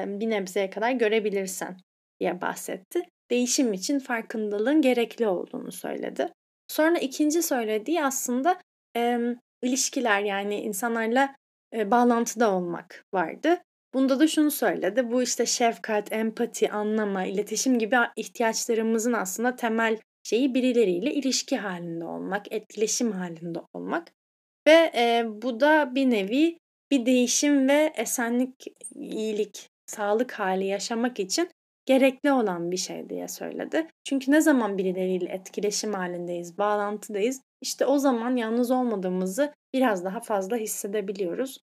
bir 0.07 0.31
nebzeye 0.31 0.71
kadar 0.71 0.91
görebilirsen 0.91 1.77
diye 2.21 2.41
bahsetti. 2.41 3.03
Değişim 3.31 3.73
için 3.73 3.99
farkındalığın 3.99 4.83
gerekli 4.83 5.27
olduğunu 5.27 5.73
söyledi. 5.73 6.29
Sonra 6.69 6.99
ikinci 6.99 7.43
söylediği 7.43 8.05
aslında 8.05 8.59
ilişkiler 9.65 10.21
yani 10.21 10.61
insanlarla 10.61 11.35
e, 11.75 11.91
bağlantıda 11.91 12.55
olmak 12.55 13.05
vardı. 13.15 13.59
Bunda 13.95 14.21
da 14.21 14.29
şunu 14.29 14.51
söyledi. 14.51 15.11
Bu 15.11 15.23
işte 15.23 15.47
şefkat, 15.47 16.13
empati, 16.13 16.71
anlama, 16.71 17.25
iletişim 17.25 17.79
gibi 17.79 17.97
ihtiyaçlarımızın 18.17 19.13
aslında 19.13 19.57
temel 19.57 19.99
şeyi 20.23 20.55
birileriyle 20.55 21.15
ilişki 21.15 21.57
halinde 21.57 22.05
olmak, 22.05 22.53
etkileşim 22.53 23.13
halinde 23.13 23.59
olmak. 23.73 24.13
Ve 24.67 24.93
e, 24.97 25.25
bu 25.27 25.61
da 25.61 25.95
bir 25.95 26.11
nevi 26.11 26.59
bir 26.91 27.07
değişim 27.07 27.69
ve 27.69 27.93
esenlik, 27.97 28.67
iyilik, 28.95 29.71
sağlık 29.87 30.33
hali 30.33 30.67
yaşamak 30.67 31.21
için 31.21 31.51
gerekli 31.87 32.33
olan 32.33 32.71
bir 32.71 32.77
şey 32.77 33.09
diye 33.09 33.29
söyledi. 33.29 33.87
Çünkü 34.05 34.31
ne 34.31 34.41
zaman 34.41 34.79
birileriyle 34.79 35.33
etkileşim 35.33 35.93
halindeyiz, 35.93 36.59
bağlantıdayız, 36.59 37.41
işte 37.65 37.87
o 37.87 37.99
zaman 37.99 38.37
yalnız 38.37 38.71
olmadığımızı 38.71 39.53
biraz 39.73 40.05
daha 40.05 40.21
fazla 40.21 40.57
hissedebiliyoruz. 40.57 41.59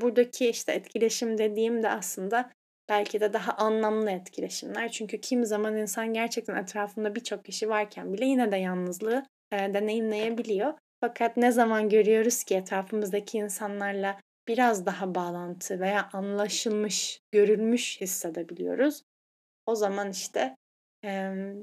Buradaki 0.00 0.48
işte 0.48 0.72
etkileşim 0.72 1.38
dediğim 1.38 1.82
de 1.82 1.90
aslında 1.90 2.50
belki 2.88 3.20
de 3.20 3.32
daha 3.32 3.52
anlamlı 3.52 4.10
etkileşimler. 4.10 4.92
Çünkü 4.92 5.20
kim 5.20 5.44
zaman 5.44 5.76
insan 5.76 6.12
gerçekten 6.12 6.56
etrafında 6.56 7.14
birçok 7.14 7.44
kişi 7.44 7.68
varken 7.68 8.12
bile 8.12 8.24
yine 8.24 8.52
de 8.52 8.56
yalnızlığı 8.56 9.22
deneyimleyebiliyor. 9.52 10.74
Fakat 11.00 11.36
ne 11.36 11.52
zaman 11.52 11.88
görüyoruz 11.88 12.44
ki 12.44 12.54
etrafımızdaki 12.54 13.38
insanlarla 13.38 14.20
biraz 14.48 14.86
daha 14.86 15.14
bağlantı 15.14 15.80
veya 15.80 16.08
anlaşılmış, 16.12 17.20
görülmüş 17.32 18.00
hissedebiliyoruz. 18.00 19.02
O 19.66 19.74
zaman 19.74 20.10
işte 20.10 20.56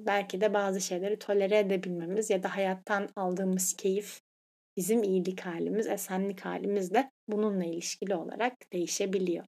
belki 0.05 0.41
de 0.41 0.53
bazı 0.53 0.81
şeyleri 0.81 1.19
tolere 1.19 1.57
edebilmemiz 1.57 2.29
ya 2.29 2.43
da 2.43 2.55
hayattan 2.55 3.09
aldığımız 3.15 3.73
keyif 3.73 4.21
bizim 4.77 5.03
iyilik 5.03 5.41
halimiz, 5.41 5.87
esenlik 5.87 6.41
halimiz 6.41 6.93
de 6.93 7.11
bununla 7.27 7.65
ilişkili 7.65 8.15
olarak 8.15 8.53
değişebiliyor. 8.73 9.45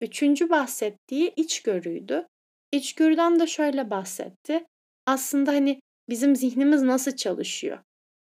Üçüncü 0.00 0.50
bahsettiği 0.50 1.32
içgörüydü. 1.36 2.26
İçgörüden 2.72 3.40
de 3.40 3.46
şöyle 3.46 3.90
bahsetti. 3.90 4.64
Aslında 5.06 5.52
hani 5.52 5.80
bizim 6.08 6.36
zihnimiz 6.36 6.82
nasıl 6.82 7.16
çalışıyor? 7.16 7.78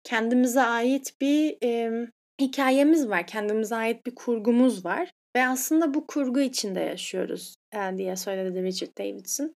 Kendimize 0.04 0.60
ait 0.60 1.20
bir 1.20 1.56
e, 1.62 2.06
hikayemiz 2.40 3.08
var, 3.08 3.26
kendimize 3.26 3.76
ait 3.76 4.06
bir 4.06 4.14
kurgumuz 4.14 4.84
var 4.84 5.10
ve 5.36 5.46
aslında 5.46 5.94
bu 5.94 6.06
kurgu 6.06 6.40
içinde 6.40 6.80
yaşıyoruz 6.80 7.54
diye 7.96 8.16
söyledi 8.16 8.62
Richard 8.62 8.98
Davidson. 8.98 9.54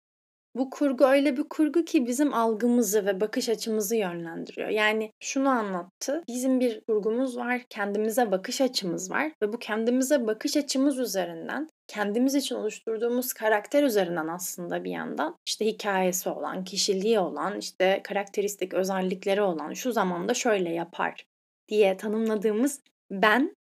Bu 0.56 0.70
kurgu 0.70 1.06
öyle 1.06 1.38
bir 1.38 1.44
kurgu 1.44 1.86
ki 1.86 2.08
bizim 2.08 2.34
algımızı 2.34 3.06
ve 3.06 3.22
bakış 3.22 3.50
açımızı 3.50 3.96
yönlendiriyor. 3.96 4.70
Yani 4.70 5.12
şunu 5.20 5.50
anlattı. 5.50 6.24
Bizim 6.28 6.60
bir 6.60 6.82
kurgumuz 6.82 7.38
var, 7.38 7.62
kendimize 7.70 8.32
bakış 8.32 8.62
açımız 8.62 9.12
var 9.12 9.32
ve 9.42 9.54
bu 9.54 9.60
kendimize 9.60 10.28
bakış 10.28 10.58
açımız 10.58 11.00
üzerinden 11.00 11.68
kendimiz 11.88 12.36
için 12.36 12.56
oluşturduğumuz 12.56 13.34
karakter 13.34 13.84
üzerinden 13.84 14.28
aslında 14.28 14.84
bir 14.84 14.92
yandan 14.92 15.36
işte 15.48 15.66
hikayesi 15.66 16.30
olan, 16.30 16.64
kişiliği 16.64 17.20
olan, 17.20 17.60
işte 17.60 18.02
karakteristik 18.04 18.74
özellikleri 18.74 19.42
olan 19.42 19.74
şu 19.74 19.92
zamanda 19.92 20.34
şöyle 20.34 20.70
yapar 20.70 21.26
diye 21.70 21.98
tanımladığımız 21.98 22.82
ben 23.12 23.56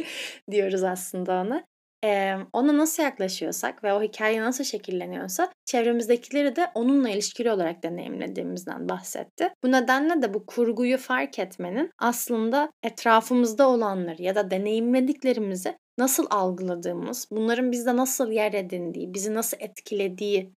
diyoruz 0.50 0.82
aslında 0.82 1.32
ona. 1.32 1.64
Eee, 2.04 2.38
ona 2.52 2.78
nasıl 2.78 3.02
yaklaşıyorsak 3.02 3.84
ve 3.84 3.92
o 3.92 4.02
hikaye 4.02 4.40
nasıl 4.42 4.64
şekilleniyorsa 4.64 5.52
çevremizdekileri 5.64 6.56
de 6.56 6.66
onunla 6.74 7.10
ilişkili 7.10 7.50
olarak 7.52 7.82
deneyimlediğimizden 7.82 8.88
bahsetti. 8.88 9.50
Bu 9.64 9.72
nedenle 9.72 10.22
de 10.22 10.34
bu 10.34 10.46
kurguyu 10.46 10.98
fark 10.98 11.38
etmenin 11.38 11.90
aslında 11.98 12.70
etrafımızda 12.82 13.68
olanları 13.68 14.22
ya 14.22 14.34
da 14.34 14.50
deneyimlediklerimizi 14.50 15.76
nasıl 15.98 16.26
algıladığımız, 16.30 17.28
bunların 17.30 17.72
bizde 17.72 17.96
nasıl 17.96 18.32
yer 18.32 18.52
edindiği, 18.52 19.14
bizi 19.14 19.34
nasıl 19.34 19.56
etkilediği 19.60 20.52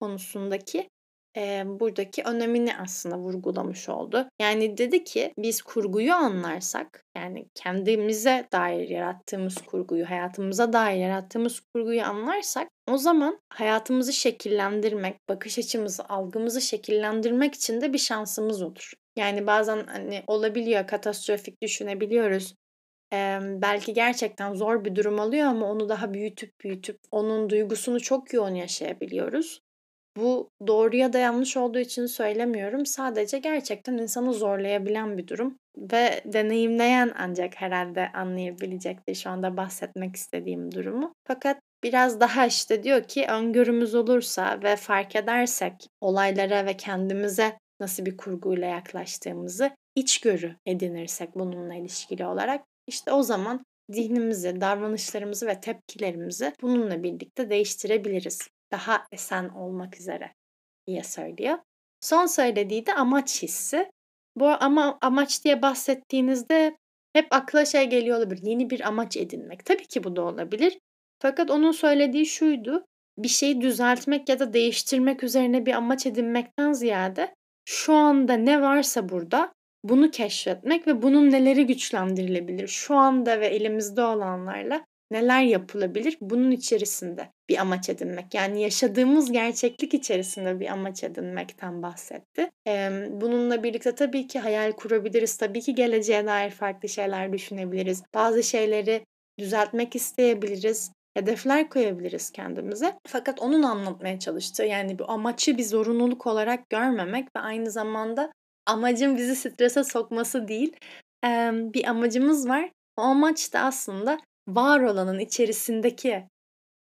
konusundaki 0.00 0.88
e, 1.36 1.62
buradaki 1.66 2.22
önemini 2.22 2.76
aslında 2.76 3.18
vurgulamış 3.18 3.88
oldu. 3.88 4.28
Yani 4.40 4.78
dedi 4.78 5.04
ki 5.04 5.32
biz 5.38 5.62
kurguyu 5.62 6.14
anlarsak 6.14 7.04
yani 7.16 7.48
kendimize 7.54 8.48
dair 8.52 8.88
yarattığımız 8.88 9.54
kurguyu, 9.58 10.10
hayatımıza 10.10 10.72
dair 10.72 10.96
yarattığımız 10.96 11.60
kurguyu 11.60 12.02
anlarsak 12.02 12.68
o 12.88 12.98
zaman 12.98 13.40
hayatımızı 13.48 14.12
şekillendirmek, 14.12 15.28
bakış 15.28 15.58
açımızı, 15.58 16.04
algımızı 16.08 16.60
şekillendirmek 16.60 17.54
için 17.54 17.80
de 17.80 17.92
bir 17.92 17.98
şansımız 17.98 18.62
olur. 18.62 18.92
Yani 19.16 19.46
bazen 19.46 19.86
hani 19.86 20.24
olabiliyor, 20.26 20.86
katastrofik 20.86 21.62
düşünebiliyoruz. 21.62 22.54
Ee, 23.12 23.38
belki 23.42 23.92
gerçekten 23.92 24.54
zor 24.54 24.84
bir 24.84 24.94
durum 24.94 25.18
oluyor 25.18 25.46
ama 25.46 25.70
onu 25.70 25.88
daha 25.88 26.14
büyütüp 26.14 26.60
büyütüp 26.60 26.98
onun 27.10 27.50
duygusunu 27.50 28.00
çok 28.00 28.32
yoğun 28.32 28.54
yaşayabiliyoruz. 28.54 29.65
Bu 30.16 30.50
doğru 30.66 30.96
ya 30.96 31.12
da 31.12 31.18
yanlış 31.18 31.56
olduğu 31.56 31.78
için 31.78 32.06
söylemiyorum. 32.06 32.86
Sadece 32.86 33.38
gerçekten 33.38 33.98
insanı 33.98 34.34
zorlayabilen 34.34 35.18
bir 35.18 35.28
durum 35.28 35.58
ve 35.78 36.20
deneyimleyen 36.24 37.12
ancak 37.18 37.60
herhalde 37.60 38.12
anlayabilecektir 38.14 39.14
şu 39.14 39.30
anda 39.30 39.56
bahsetmek 39.56 40.16
istediğim 40.16 40.72
durumu. 40.72 41.12
Fakat 41.26 41.58
biraz 41.82 42.20
daha 42.20 42.46
işte 42.46 42.82
diyor 42.82 43.02
ki 43.02 43.26
öngörümüz 43.30 43.94
olursa 43.94 44.60
ve 44.62 44.76
fark 44.76 45.16
edersek 45.16 45.72
olaylara 46.00 46.66
ve 46.66 46.76
kendimize 46.76 47.58
nasıl 47.80 48.06
bir 48.06 48.16
kurguyla 48.16 48.68
yaklaştığımızı 48.68 49.70
içgörü 49.94 50.56
edinirsek 50.66 51.34
bununla 51.34 51.74
ilişkili 51.74 52.26
olarak 52.26 52.64
işte 52.86 53.12
o 53.12 53.22
zaman 53.22 53.64
zihnimizi, 53.90 54.60
davranışlarımızı 54.60 55.46
ve 55.46 55.60
tepkilerimizi 55.60 56.52
bununla 56.62 57.02
birlikte 57.02 57.50
değiştirebiliriz. 57.50 58.48
Daha 58.72 59.06
esen 59.12 59.48
olmak 59.48 60.00
üzere 60.00 60.32
diye 60.86 61.02
söylüyor. 61.02 61.58
Son 62.00 62.26
söylediği 62.26 62.86
de 62.86 62.94
amaç 62.94 63.42
hissi. 63.42 63.90
Bu 64.36 64.48
ama 64.48 64.98
amaç 65.00 65.44
diye 65.44 65.62
bahsettiğinizde 65.62 66.76
hep 67.12 67.26
akla 67.30 67.64
şey 67.64 67.84
geliyor 67.84 68.18
olabilir. 68.18 68.42
Yeni 68.42 68.70
bir 68.70 68.80
amaç 68.88 69.16
edinmek. 69.16 69.64
Tabii 69.64 69.86
ki 69.86 70.04
bu 70.04 70.16
da 70.16 70.22
olabilir. 70.22 70.78
Fakat 71.18 71.50
onun 71.50 71.72
söylediği 71.72 72.26
şuydu. 72.26 72.84
Bir 73.18 73.28
şeyi 73.28 73.60
düzeltmek 73.60 74.28
ya 74.28 74.38
da 74.38 74.52
değiştirmek 74.52 75.22
üzerine 75.22 75.66
bir 75.66 75.72
amaç 75.72 76.06
edinmekten 76.06 76.72
ziyade 76.72 77.34
şu 77.64 77.94
anda 77.94 78.34
ne 78.34 78.62
varsa 78.62 79.08
burada 79.08 79.52
bunu 79.84 80.10
keşfetmek 80.10 80.86
ve 80.86 81.02
bunun 81.02 81.30
neleri 81.30 81.66
güçlendirilebilir? 81.66 82.68
Şu 82.68 82.96
anda 82.96 83.40
ve 83.40 83.46
elimizde 83.46 84.02
olanlarla 84.02 84.84
neler 85.10 85.42
yapılabilir? 85.42 86.18
Bunun 86.20 86.50
içerisinde 86.50 87.28
bir 87.48 87.58
amaç 87.58 87.88
edinmek. 87.88 88.34
Yani 88.34 88.62
yaşadığımız 88.62 89.32
gerçeklik 89.32 89.94
içerisinde 89.94 90.60
bir 90.60 90.66
amaç 90.66 91.04
edinmekten 91.04 91.82
bahsetti. 91.82 92.50
Bununla 93.10 93.62
birlikte 93.62 93.94
tabii 93.94 94.26
ki 94.26 94.38
hayal 94.38 94.72
kurabiliriz. 94.72 95.36
Tabii 95.36 95.60
ki 95.60 95.74
geleceğe 95.74 96.26
dair 96.26 96.50
farklı 96.50 96.88
şeyler 96.88 97.32
düşünebiliriz. 97.32 98.02
Bazı 98.14 98.42
şeyleri 98.42 99.04
düzeltmek 99.38 99.96
isteyebiliriz 99.96 100.90
hedefler 101.14 101.68
koyabiliriz 101.68 102.30
kendimize. 102.30 102.98
Fakat 103.06 103.40
onun 103.40 103.62
anlatmaya 103.62 104.18
çalıştığı 104.18 104.64
yani 104.64 104.98
bu 104.98 105.10
amaçı 105.10 105.58
bir 105.58 105.64
zorunluluk 105.64 106.26
olarak 106.26 106.70
görmemek 106.70 107.28
ve 107.36 107.40
aynı 107.40 107.70
zamanda 107.70 108.32
amacın 108.66 109.16
bizi 109.16 109.36
strese 109.36 109.84
sokması 109.84 110.48
değil. 110.48 110.76
Bir 111.44 111.84
amacımız 111.84 112.48
var. 112.48 112.70
O 112.96 113.02
amaç 113.02 113.52
da 113.52 113.60
aslında 113.60 114.18
var 114.48 114.80
olanın 114.80 115.18
içerisindeki 115.18 116.28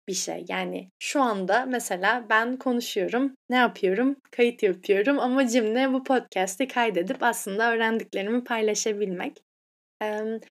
bir 0.08 0.14
şey. 0.14 0.44
Yani 0.48 0.90
şu 0.98 1.22
anda 1.22 1.66
mesela 1.66 2.26
ben 2.30 2.56
konuşuyorum. 2.58 3.34
Ne 3.50 3.56
yapıyorum? 3.56 4.16
Kayıt 4.30 4.62
yapıyorum. 4.62 5.20
Amacım 5.20 5.74
ne? 5.74 5.92
Bu 5.92 6.04
podcast'i 6.04 6.68
kaydedip 6.68 7.22
aslında 7.22 7.72
öğrendiklerimi 7.72 8.44
paylaşabilmek. 8.44 9.44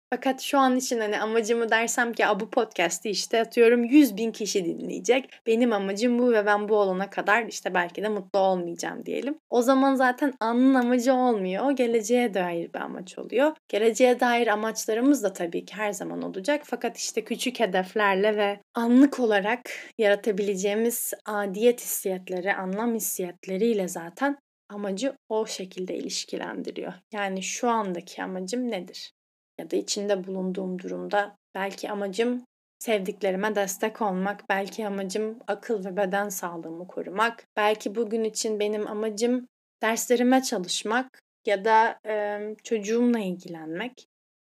Fakat 0.09 0.41
şu 0.41 0.59
an 0.59 0.75
için, 0.77 0.99
hani, 0.99 1.19
amacımı 1.19 1.69
dersem 1.69 2.13
ki, 2.13 2.23
bu 2.39 2.49
podcast'i, 2.49 3.09
işte, 3.09 3.41
atıyorum 3.41 3.83
100 3.83 4.17
bin 4.17 4.31
kişi 4.31 4.65
dinleyecek. 4.65 5.29
Benim 5.47 5.73
amacım 5.73 6.19
bu 6.19 6.31
ve 6.33 6.45
ben 6.45 6.69
bu 6.69 6.75
olana 6.75 7.09
kadar, 7.09 7.45
işte, 7.45 7.73
belki 7.73 8.03
de 8.03 8.09
mutlu 8.09 8.39
olmayacağım 8.39 9.05
diyelim. 9.05 9.39
O 9.49 9.61
zaman 9.61 9.95
zaten 9.95 10.33
anın 10.39 10.73
amacı 10.73 11.13
olmuyor. 11.13 11.65
O 11.65 11.75
geleceğe 11.75 12.33
dair 12.33 12.73
bir 12.73 12.79
amaç 12.79 13.17
oluyor. 13.17 13.51
Geleceğe 13.67 14.19
dair 14.19 14.47
amaçlarımız 14.47 15.23
da 15.23 15.33
tabii 15.33 15.65
ki 15.65 15.75
her 15.75 15.91
zaman 15.93 16.21
olacak. 16.21 16.61
Fakat, 16.65 16.97
işte, 16.97 17.23
küçük 17.23 17.59
hedeflerle 17.59 18.37
ve 18.37 18.59
anlık 18.73 19.19
olarak 19.19 19.61
yaratabileceğimiz 19.97 21.13
adiyet 21.25 21.81
hissiyatları, 21.81 22.55
anlam 22.57 22.95
hissiyatleriyle 22.95 23.87
zaten 23.87 24.37
amacı 24.69 25.13
o 25.29 25.45
şekilde 25.47 25.95
ilişkilendiriyor. 25.95 26.93
Yani 27.13 27.43
şu 27.43 27.69
andaki 27.69 28.23
amacım 28.23 28.71
nedir? 28.71 29.11
Ya 29.59 29.71
da 29.71 29.75
içinde 29.75 30.27
bulunduğum 30.27 30.79
durumda 30.79 31.35
belki 31.55 31.91
amacım 31.91 32.45
sevdiklerime 32.79 33.55
destek 33.55 34.01
olmak, 34.01 34.49
belki 34.49 34.87
amacım 34.87 35.39
akıl 35.47 35.85
ve 35.85 35.97
beden 35.97 36.29
sağlığımı 36.29 36.87
korumak, 36.87 37.45
belki 37.57 37.95
bugün 37.95 38.23
için 38.23 38.59
benim 38.59 38.87
amacım 38.87 39.47
derslerime 39.83 40.43
çalışmak 40.43 41.21
ya 41.45 41.65
da 41.65 41.99
e, 42.05 42.39
çocuğumla 42.63 43.19
ilgilenmek. 43.19 44.07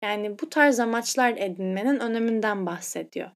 Yani 0.03 0.39
bu 0.39 0.49
tarz 0.49 0.79
amaçlar 0.79 1.33
edinmenin 1.37 1.99
öneminden 1.99 2.65
bahsediyor. 2.65 3.31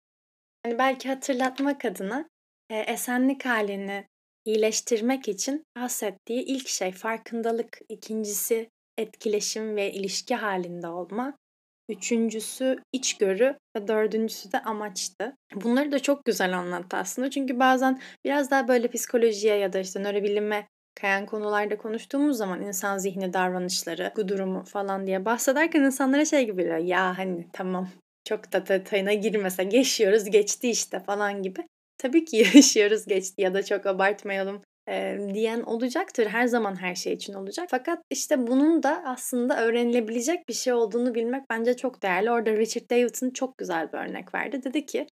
Yani 0.66 0.80
belki 0.80 1.10
hatırlatmak 1.10 1.86
adına 1.86 2.30
e, 2.70 2.78
esenlik 2.80 3.46
halini 3.46 4.08
iyileştirmek 4.46 5.28
için 5.28 5.64
bahsettiği 5.78 6.44
ilk 6.44 6.68
şey 6.68 6.92
farkındalık, 6.92 7.80
ikincisi 7.90 8.70
etkileşim 8.98 9.76
ve 9.76 9.92
ilişki 9.92 10.36
halinde 10.36 10.88
olma, 10.88 11.38
Üçüncüsü 11.92 12.78
içgörü 12.92 13.58
ve 13.78 13.88
dördüncüsü 13.88 14.52
de 14.52 14.60
amaçtı. 14.60 15.36
Bunları 15.56 15.92
da 15.92 16.00
çok 16.00 16.26
güzel 16.26 16.58
anlattı 16.58 16.98
aslında. 16.98 17.30
Çünkü 17.30 17.60
bazen 17.60 18.02
biraz 18.26 18.52
daha 18.52 18.68
böyle 18.68 18.88
psikolojiye 18.88 19.56
ya 19.56 19.74
da 19.74 19.80
işte 19.80 20.04
nörobilime 20.04 20.68
kayan 20.96 21.26
konularda 21.26 21.78
konuştuğumuz 21.78 22.38
zaman 22.38 22.62
insan 22.62 22.98
zihni 22.98 23.34
davranışları, 23.34 24.14
bu 24.18 24.28
durumu 24.28 24.64
falan 24.64 25.08
diye 25.08 25.26
bahsederken 25.26 25.82
insanlara 25.82 26.26
şey 26.26 26.46
gibi 26.46 26.62
geliyor. 26.62 26.78
Ya 26.78 27.18
hani 27.18 27.48
tamam 27.54 27.90
çok 28.26 28.54
da 28.54 28.68
detayına 28.68 29.14
girmese 29.14 29.70
yaşıyoruz 29.72 30.26
geçti 30.26 30.70
işte 30.70 31.00
falan 31.00 31.44
gibi. 31.44 31.68
Tabii 31.98 32.26
ki 32.26 32.38
yaşıyoruz 32.56 33.06
geçti 33.06 33.42
ya 33.42 33.54
da 33.54 33.64
çok 33.64 33.86
abartmayalım 33.86 34.62
e, 34.90 35.18
diyen 35.34 35.62
olacaktır. 35.62 36.26
Her 36.26 36.48
zaman 36.48 36.82
her 36.82 36.96
şey 36.96 37.14
için 37.14 37.34
olacak. 37.34 37.68
Fakat 37.72 38.04
işte 38.10 38.48
bunun 38.48 38.84
da 38.84 39.04
aslında 39.06 39.64
öğrenilebilecek 39.64 40.50
bir 40.50 40.54
şey 40.54 40.74
olduğunu 40.74 41.16
bilmek 41.16 41.50
bence 41.50 41.78
çok 41.78 42.04
değerli. 42.04 42.32
Orada 42.32 42.58
Richard 42.58 42.90
Davidson 42.90 43.30
çok 43.30 43.58
güzel 43.58 43.94
bir 43.94 43.98
örnek 43.98 44.36
verdi. 44.36 44.64
Dedi 44.64 44.86
ki 44.86 45.08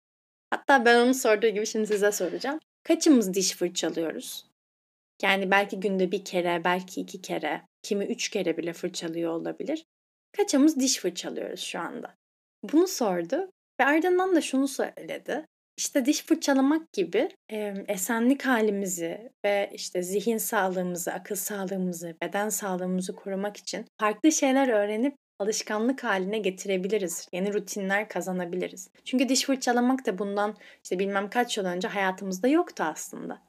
hatta 0.50 0.86
ben 0.86 1.06
onu 1.06 1.14
sorduğu 1.14 1.48
gibi 1.48 1.66
şimdi 1.66 1.88
size 1.88 2.12
soracağım. 2.12 2.60
Kaçımız 2.84 3.34
diş 3.34 3.56
fırçalıyoruz? 3.56 4.46
Yani 5.22 5.52
belki 5.52 5.80
günde 5.80 6.12
bir 6.12 6.26
kere, 6.26 6.62
belki 6.64 7.02
iki 7.02 7.22
kere, 7.22 7.62
kimi 7.84 8.06
üç 8.06 8.30
kere 8.30 8.58
bile 8.58 8.74
fırçalıyor 8.74 9.32
olabilir. 9.32 9.86
Kaçımız 10.38 10.80
diş 10.80 10.98
fırçalıyoruz 11.00 11.60
şu 11.60 11.80
anda? 11.80 12.16
Bunu 12.64 12.88
sordu 12.88 13.52
ve 13.80 13.86
ardından 13.86 14.36
da 14.36 14.42
şunu 14.42 14.68
söyledi. 14.68 15.46
İşte 15.78 16.06
diş 16.06 16.26
fırçalamak 16.26 16.94
gibi 16.94 17.30
e, 17.52 17.74
esenlik 17.88 18.46
halimizi 18.46 19.32
ve 19.46 19.70
işte 19.74 20.04
zihin 20.04 20.38
sağlığımızı, 20.38 21.14
akıl 21.14 21.36
sağlığımızı, 21.36 22.16
beden 22.22 22.50
sağlığımızı 22.50 23.16
korumak 23.16 23.58
için 23.58 23.86
farklı 24.00 24.32
şeyler 24.32 24.68
öğrenip 24.68 25.16
alışkanlık 25.40 26.04
haline 26.04 26.40
getirebiliriz. 26.40 27.28
Yeni 27.32 27.54
rutinler 27.54 28.10
kazanabiliriz. 28.10 28.90
Çünkü 29.06 29.30
diş 29.30 29.44
fırçalamak 29.46 30.06
da 30.06 30.18
bundan 30.18 30.56
işte 30.84 31.00
bilmem 31.00 31.30
kaç 31.30 31.58
yıl 31.58 31.66
önce 31.66 31.88
hayatımızda 31.88 32.48
yoktu 32.48 32.84
aslında. 32.84 33.42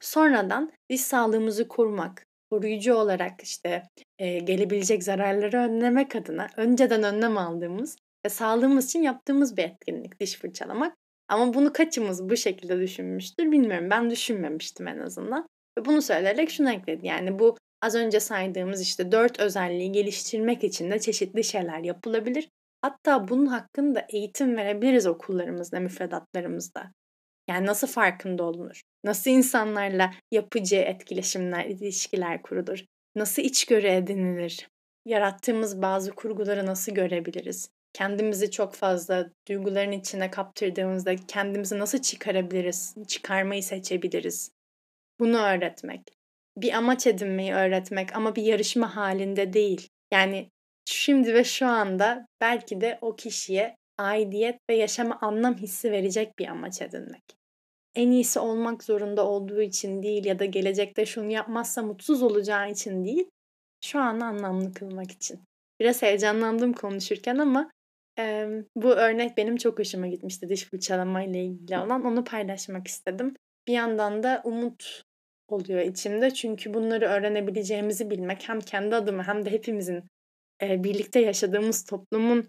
Sonradan 0.00 0.72
diş 0.90 1.00
sağlığımızı 1.00 1.68
korumak, 1.68 2.26
koruyucu 2.50 2.94
olarak 2.94 3.42
işte 3.42 3.82
e, 4.18 4.38
gelebilecek 4.38 5.04
zararları 5.04 5.56
önlemek 5.56 6.16
adına 6.16 6.46
önceden 6.56 7.02
önlem 7.02 7.38
aldığımız 7.38 7.96
ve 8.26 8.28
sağlığımız 8.28 8.84
için 8.86 9.02
yaptığımız 9.02 9.56
bir 9.56 9.62
etkinlik 9.64 10.20
diş 10.20 10.38
fırçalamak 10.38 10.96
ama 11.28 11.54
bunu 11.54 11.72
kaçımız 11.72 12.28
bu 12.28 12.36
şekilde 12.36 12.80
düşünmüştür 12.80 13.52
bilmiyorum. 13.52 13.90
Ben 13.90 14.10
düşünmemiştim 14.10 14.88
en 14.88 14.98
azından. 14.98 15.46
Ve 15.78 15.84
bunu 15.84 16.02
söyleyerek 16.02 16.50
şunu 16.50 16.70
ekledi. 16.70 17.06
Yani 17.06 17.38
bu 17.38 17.56
az 17.82 17.94
önce 17.94 18.20
saydığımız 18.20 18.80
işte 18.82 19.12
dört 19.12 19.40
özelliği 19.40 19.92
geliştirmek 19.92 20.64
için 20.64 20.90
de 20.90 20.98
çeşitli 20.98 21.44
şeyler 21.44 21.78
yapılabilir. 21.78 22.48
Hatta 22.82 23.28
bunun 23.28 23.46
hakkında 23.46 24.06
eğitim 24.12 24.56
verebiliriz 24.56 25.06
okullarımızda, 25.06 25.80
müfredatlarımızda. 25.80 26.92
Yani 27.48 27.66
nasıl 27.66 27.86
farkında 27.86 28.44
olunur? 28.44 28.80
Nasıl 29.04 29.30
insanlarla 29.30 30.14
yapıcı 30.30 30.76
etkileşimler, 30.76 31.64
ilişkiler 31.64 32.42
kurulur? 32.42 32.84
Nasıl 33.16 33.42
içgörü 33.42 33.86
edinilir? 33.86 34.68
Yarattığımız 35.04 35.82
bazı 35.82 36.12
kurguları 36.12 36.66
nasıl 36.66 36.92
görebiliriz? 36.92 37.68
Kendimizi 37.96 38.50
çok 38.50 38.74
fazla 38.74 39.30
duyguların 39.48 39.92
içine 39.92 40.30
kaptırdığımızda 40.30 41.16
kendimizi 41.16 41.78
nasıl 41.78 41.98
çıkarabiliriz, 41.98 42.94
çıkarmayı 43.08 43.62
seçebiliriz. 43.62 44.50
Bunu 45.20 45.38
öğretmek. 45.38 46.00
Bir 46.56 46.72
amaç 46.72 47.06
edinmeyi 47.06 47.52
öğretmek 47.52 48.16
ama 48.16 48.36
bir 48.36 48.42
yarışma 48.42 48.96
halinde 48.96 49.52
değil. 49.52 49.88
Yani 50.12 50.50
şimdi 50.84 51.34
ve 51.34 51.44
şu 51.44 51.66
anda 51.66 52.26
belki 52.40 52.80
de 52.80 52.98
o 53.00 53.16
kişiye 53.16 53.76
aidiyet 53.98 54.56
ve 54.70 54.76
yaşama 54.76 55.18
anlam 55.20 55.56
hissi 55.56 55.92
verecek 55.92 56.38
bir 56.38 56.48
amaç 56.48 56.82
edinmek. 56.82 57.24
En 57.94 58.10
iyisi 58.10 58.38
olmak 58.38 58.84
zorunda 58.84 59.26
olduğu 59.26 59.62
için 59.62 60.02
değil 60.02 60.24
ya 60.24 60.38
da 60.38 60.44
gelecekte 60.44 61.06
şunu 61.06 61.32
yapmazsa 61.32 61.82
mutsuz 61.82 62.22
olacağı 62.22 62.70
için 62.70 63.04
değil, 63.04 63.30
şu 63.84 63.98
an 63.98 64.20
anlamlı 64.20 64.74
kılmak 64.74 65.10
için. 65.10 65.40
Biraz 65.80 66.02
heyecanlandım 66.02 66.72
konuşurken 66.72 67.38
ama 67.38 67.70
Emm, 68.16 68.64
bu 68.76 68.90
örnek 68.92 69.36
benim 69.36 69.56
çok 69.56 69.78
hoşuma 69.78 70.06
gitmişti 70.06 70.48
diş 70.48 70.64
fırçalama 70.64 71.22
ile 71.22 71.44
ilgili 71.44 71.78
olan. 71.78 72.04
Onu 72.04 72.24
paylaşmak 72.24 72.86
istedim. 72.86 73.34
Bir 73.68 73.72
yandan 73.72 74.22
da 74.22 74.42
umut 74.44 75.02
oluyor 75.48 75.80
içimde. 75.80 76.30
Çünkü 76.34 76.74
bunları 76.74 77.06
öğrenebileceğimizi 77.06 78.10
bilmek 78.10 78.48
hem 78.48 78.60
kendi 78.60 78.96
adıma 78.96 79.26
hem 79.28 79.44
de 79.46 79.50
hepimizin, 79.50 80.04
eee, 80.62 80.84
birlikte 80.84 81.20
yaşadığımız 81.20 81.84
toplumun, 81.84 82.48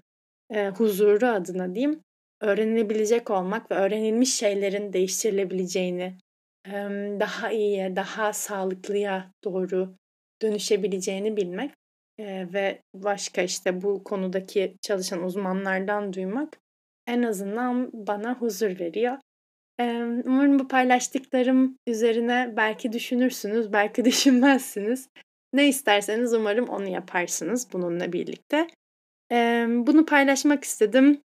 eee, 0.53 0.69
huzuru 0.69 1.27
adına 1.27 1.75
diyeyim, 1.75 2.01
öğrenilebilecek 2.41 3.30
olmak 3.32 3.71
ve 3.71 3.75
öğrenilmiş 3.75 4.34
şeylerin 4.36 4.93
değiştirilebileceğini, 4.93 6.17
emm, 6.65 7.19
daha 7.19 7.51
iyiye, 7.51 7.95
daha 7.95 8.34
sağlıklıya 8.34 9.32
doğru 9.43 9.95
dönüşebileceğini 10.41 11.38
bilmek 11.38 11.71
Eee, 12.19 12.53
ve 12.53 12.82
başka, 12.93 13.41
işte, 13.41 13.82
bu 13.82 14.03
konudaki 14.03 14.75
çalışan 14.82 15.23
uzmanlardan 15.23 16.13
duymak 16.13 16.58
en 17.08 17.23
azından 17.23 17.89
bana 17.93 18.34
huzur 18.36 18.80
veriyor. 18.80 19.17
Umarım 20.25 20.60
bu 20.60 20.67
paylaştıklarım 20.67 21.77
üzerine 21.88 22.53
belki 22.58 22.93
düşünürsünüz, 22.93 23.73
belki 23.73 24.06
düşünmezsiniz. 24.06 25.10
Ne 25.53 25.67
isterseniz 25.67 26.34
umarım 26.34 26.69
onu 26.69 26.88
yaparsınız 26.88 27.67
bununla 27.73 28.13
birlikte. 28.13 28.67
Bunu 29.88 30.06
paylaşmak 30.06 30.63
istedim. 30.63 31.21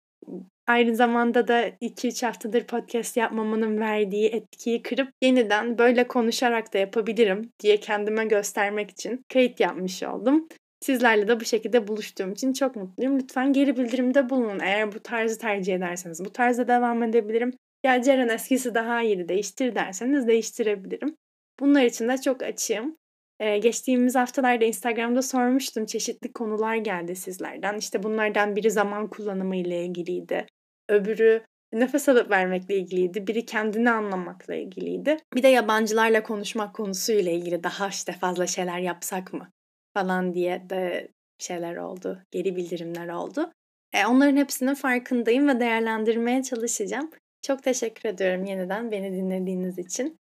Aynı 0.67 0.97
zamanda 0.97 1.49
da 1.49 1.65
2-3 1.81 2.23
haftadır 2.23 2.65
podcast 2.67 3.17
yapmamanın 3.17 3.81
verdiği 3.81 4.29
etkiyi 4.29 4.83
kırıp 4.83 5.09
yeniden 5.23 5.79
böyle 5.79 6.09
konuşarak 6.09 6.75
da 6.75 6.79
yapabilirim 6.79 7.51
diye 7.63 7.77
kendime 7.77 8.25
göstermek 8.25 8.91
için 8.91 9.23
kayıt 9.33 9.61
yapmış 9.61 10.03
oldum. 10.03 10.49
Sizlerle 10.83 11.29
de 11.29 11.41
bu 11.41 11.45
şekilde 11.45 11.89
buluştuğum 11.89 12.33
için 12.33 12.53
çok 12.53 12.77
mutluyum. 12.77 13.19
Lütfen 13.19 13.53
geri 13.53 13.77
bildirimde 13.77 14.31
bulunun 14.31 14.61
eğer 14.61 14.93
bu 14.93 15.01
tarzı 15.01 15.39
tercih 15.39 15.75
ederseniz. 15.75 16.25
Bu 16.25 16.33
tarzda 16.33 16.69
devam 16.69 17.03
edebilirim. 17.03 17.53
Ya 17.85 18.03
Ceren 18.03 18.29
eskisi 18.29 18.75
daha 18.75 19.03
iyiydi 19.03 19.29
değiştir 19.29 19.75
derseniz 19.75 20.27
değiştirebilirim. 20.27 21.17
Bunlar 21.61 21.83
için 21.83 22.09
de 22.09 22.19
çok 22.19 22.43
açığım. 22.43 22.97
Ee, 23.41 23.59
geçtiğimiz 23.59 24.15
haftalarda 24.15 24.65
Instagram'da 24.65 25.23
sormuştum. 25.23 25.87
Çeşitli 25.87 26.33
konular 26.33 26.77
geldi 26.77 27.17
sizlerden. 27.17 27.77
İşte 27.77 28.03
bunlardan 28.03 28.57
biri 28.57 28.71
zaman 28.71 29.11
kullanımı 29.11 29.57
ile 29.57 29.85
ilgiliydi. 29.85 30.47
Öbürü 30.89 31.43
nefes 31.73 32.09
alıp 32.09 32.31
vermekle 32.31 32.77
ilgiliydi. 32.77 33.27
Biri 33.27 33.47
kendini 33.47 33.91
anlamakla 33.91 34.55
ilgiliydi. 34.55 35.17
Bir 35.35 35.43
de 35.43 35.49
yabancılarla 35.49 36.23
konuşmak 36.23 36.75
konusuyla 36.75 37.33
ilgili 37.33 37.65
daha 37.65 37.89
işte 37.89 38.13
fazla 38.13 38.47
şeyler 38.47 38.79
yapsak 38.79 39.33
mı 39.33 39.49
falan 39.95 40.35
diye 40.35 40.71
de 40.71 41.09
şeyler 41.39 41.77
oldu. 41.77 42.23
Geri 42.31 42.57
bildirimler 42.57 43.09
oldu. 43.09 43.53
E, 43.93 44.07
onların 44.07 44.37
hepsinin 44.37 44.75
farkındayım 44.75 45.49
ve 45.49 45.61
değerlendirmeye 45.61 46.43
çalışacağım. 46.43 47.11
Çok 47.43 47.63
teşekkür 47.63 48.09
ediyorum 48.09 48.45
yeniden 48.45 48.91
beni 48.91 49.13
dinlediğiniz 49.13 49.79
için. 49.79 50.19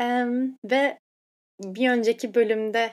E, 0.00 0.24
ve 0.64 0.98
bir 1.60 1.90
önceki 1.90 2.34
bölümde 2.34 2.90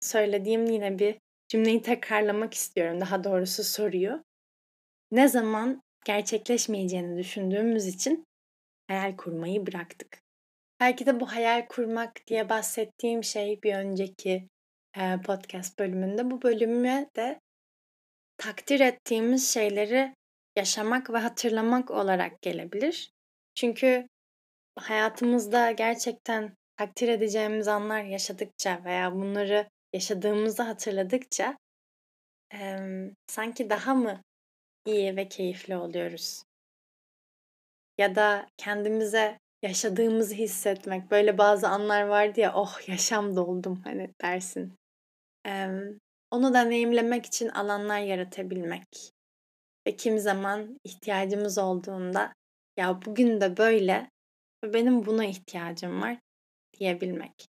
söylediğim 0.00 0.66
yine 0.66 0.98
bir 0.98 1.18
cümleyi 1.48 1.82
tekrarlamak 1.82 2.54
istiyorum. 2.54 3.00
Daha 3.00 3.24
doğrusu 3.24 3.64
soruyu. 3.64 4.24
Ne 5.10 5.28
zaman 5.28 5.82
gerçekleşmeyeceğini 6.04 7.18
düşündüğümüz 7.18 7.86
için 7.86 8.24
hayal 8.88 9.16
kurmayı 9.16 9.66
bıraktık. 9.66 10.22
Belki 10.80 11.06
de 11.06 11.20
bu 11.20 11.32
hayal 11.32 11.66
kurmak 11.66 12.26
diye 12.26 12.48
bahsettiğim 12.48 13.24
şey 13.24 13.62
bir 13.62 13.74
önceki 13.74 14.48
podcast 15.26 15.78
bölümünde. 15.78 16.30
Bu 16.30 16.42
bölüme 16.42 17.10
de 17.16 17.40
takdir 18.36 18.80
ettiğimiz 18.80 19.54
şeyleri 19.54 20.14
yaşamak 20.56 21.10
ve 21.10 21.18
hatırlamak 21.18 21.90
olarak 21.90 22.42
gelebilir. 22.42 23.10
Çünkü 23.54 24.08
hayatımızda 24.76 25.70
gerçekten 25.70 26.54
takdir 26.76 27.08
edeceğimiz 27.08 27.68
anlar 27.68 28.02
yaşadıkça 28.02 28.84
veya 28.84 29.12
bunları 29.12 29.68
yaşadığımızı 29.92 30.62
hatırladıkça 30.62 31.58
e, 32.54 32.78
sanki 33.26 33.70
daha 33.70 33.94
mı 33.94 34.22
iyi 34.86 35.16
ve 35.16 35.28
keyifli 35.28 35.76
oluyoruz? 35.76 36.42
Ya 37.98 38.14
da 38.14 38.46
kendimize 38.56 39.38
yaşadığımızı 39.62 40.34
hissetmek. 40.34 41.10
Böyle 41.10 41.38
bazı 41.38 41.68
anlar 41.68 42.02
vardı 42.02 42.40
ya 42.40 42.54
oh 42.54 42.88
yaşam 42.88 43.36
doldum 43.36 43.80
hani 43.84 44.10
dersin. 44.22 44.77
Onu 46.30 46.54
deneyimlemek 46.54 47.26
için 47.26 47.48
alanlar 47.48 47.98
yaratabilmek. 47.98 49.12
Ve 49.86 49.96
kim 49.96 50.18
zaman 50.18 50.80
ihtiyacımız 50.84 51.58
olduğunda 51.58 52.32
ya 52.76 53.02
bugün 53.06 53.40
de 53.40 53.56
böyle 53.56 54.10
ve 54.64 54.74
benim 54.74 55.06
buna 55.06 55.24
ihtiyacım 55.24 56.02
var 56.02 56.18
diyebilmek. 56.78 57.48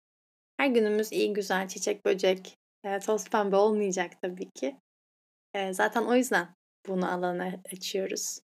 Her 0.58 0.67
günümüz 0.67 1.12
iyi 1.12 1.34
güzel 1.34 1.67
çiçek 1.67 2.06
böcek 2.06 2.58
e, 2.84 3.00
toz 3.00 3.30
pembe 3.30 3.56
olmayacak 3.56 4.22
tabii 4.22 4.50
ki. 4.52 4.78
E, 5.54 5.74
zaten 5.74 6.04
o 6.04 6.15
yüzden 6.15 6.56
bunu 6.88 7.12
alana 7.12 7.62
açıyoruz. 7.74 8.39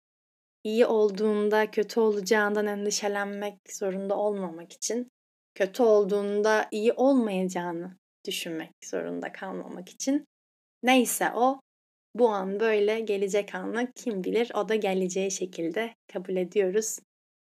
İyi 0.65 0.87
olduğunda 0.87 1.71
kötü 1.71 2.01
olacağından 2.01 2.67
endişelenmek 2.67 3.59
zorunda 3.71 4.17
olmamak 4.17 4.73
için 4.73 5.09
kötü 5.55 5.83
olduğunda 5.83 6.69
iyi 6.71 6.93
olmayacağını 6.93 7.97
düşünmek 8.27 8.71
zorunda 8.85 9.33
kalmamak 9.33 9.89
için 9.89 10.25
neyse 10.83 11.31
o 11.35 11.61
bu 12.15 12.29
an 12.29 12.61
böyle 12.61 13.01
gelecek 13.01 13.55
anı 13.55 13.93
kim 13.95 14.25
bilir 14.25 14.51
o 14.55 14.69
da 14.69 14.75
geleceği 14.75 15.31
şekilde 15.31 15.95
kabul 16.13 16.37
ediyoruz 16.37 16.99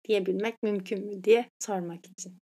diyebilmek 0.08 0.64
mümkün 0.64 1.06
mü 1.06 1.24
diye 1.24 1.50
sormak 1.60 2.06
için. 2.06 2.38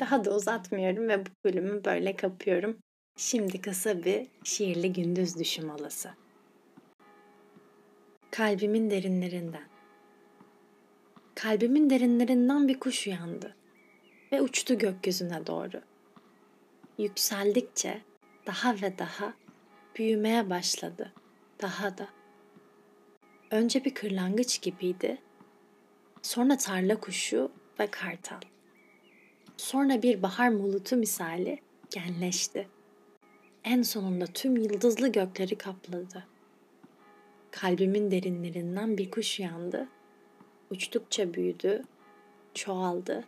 Daha 0.00 0.24
da 0.24 0.34
uzatmıyorum 0.34 1.08
ve 1.08 1.26
bu 1.26 1.30
bölümü 1.44 1.84
böyle 1.84 2.16
kapıyorum. 2.16 2.78
Şimdi 3.16 3.60
kısa 3.60 4.04
bir 4.04 4.26
şiirli 4.44 4.92
gündüz 4.92 5.38
düşüm 5.38 5.66
molası. 5.66 6.10
Kalbimin 8.30 8.90
derinlerinden. 8.90 9.68
Kalbimin 11.34 11.90
derinlerinden 11.90 12.68
bir 12.68 12.80
kuş 12.80 13.06
uyandı 13.06 13.56
ve 14.32 14.42
uçtu 14.42 14.78
gökyüzüne 14.78 15.46
doğru. 15.46 15.80
Yükseldikçe 16.98 18.02
daha 18.46 18.74
ve 18.74 18.98
daha 18.98 19.34
büyümeye 19.96 20.50
başladı. 20.50 21.12
Daha 21.62 21.98
da. 21.98 22.08
Önce 23.50 23.84
bir 23.84 23.94
kırlangıç 23.94 24.62
gibiydi. 24.62 25.18
Sonra 26.22 26.56
tarla 26.56 27.00
kuşu 27.00 27.52
ve 27.80 27.86
kartal. 27.86 28.40
Sonra 29.56 30.02
bir 30.02 30.22
bahar 30.22 30.48
mulutu 30.48 30.96
misali 30.96 31.58
genleşti. 31.90 32.68
En 33.64 33.82
sonunda 33.82 34.26
tüm 34.26 34.56
yıldızlı 34.56 35.12
gökleri 35.12 35.58
kapladı. 35.58 36.26
Kalbimin 37.50 38.10
derinlerinden 38.10 38.98
bir 38.98 39.10
kuş 39.10 39.40
uyandı. 39.40 39.88
Uçtukça 40.70 41.34
büyüdü, 41.34 41.82
çoğaldı. 42.54 43.24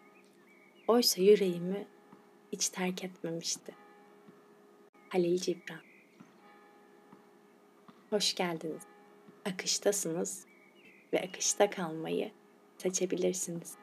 Oysa 0.89 1.23
yüreğimi 1.23 1.87
hiç 2.53 2.69
terk 2.69 3.05
etmemişti. 3.05 3.75
Halil 5.09 5.39
Cibran 5.39 5.81
Hoş 8.11 8.35
geldiniz. 8.35 8.83
Akıştasınız 9.45 10.47
ve 11.13 11.21
akışta 11.21 11.71
kalmayı 11.71 12.33
seçebilirsiniz. 12.79 13.82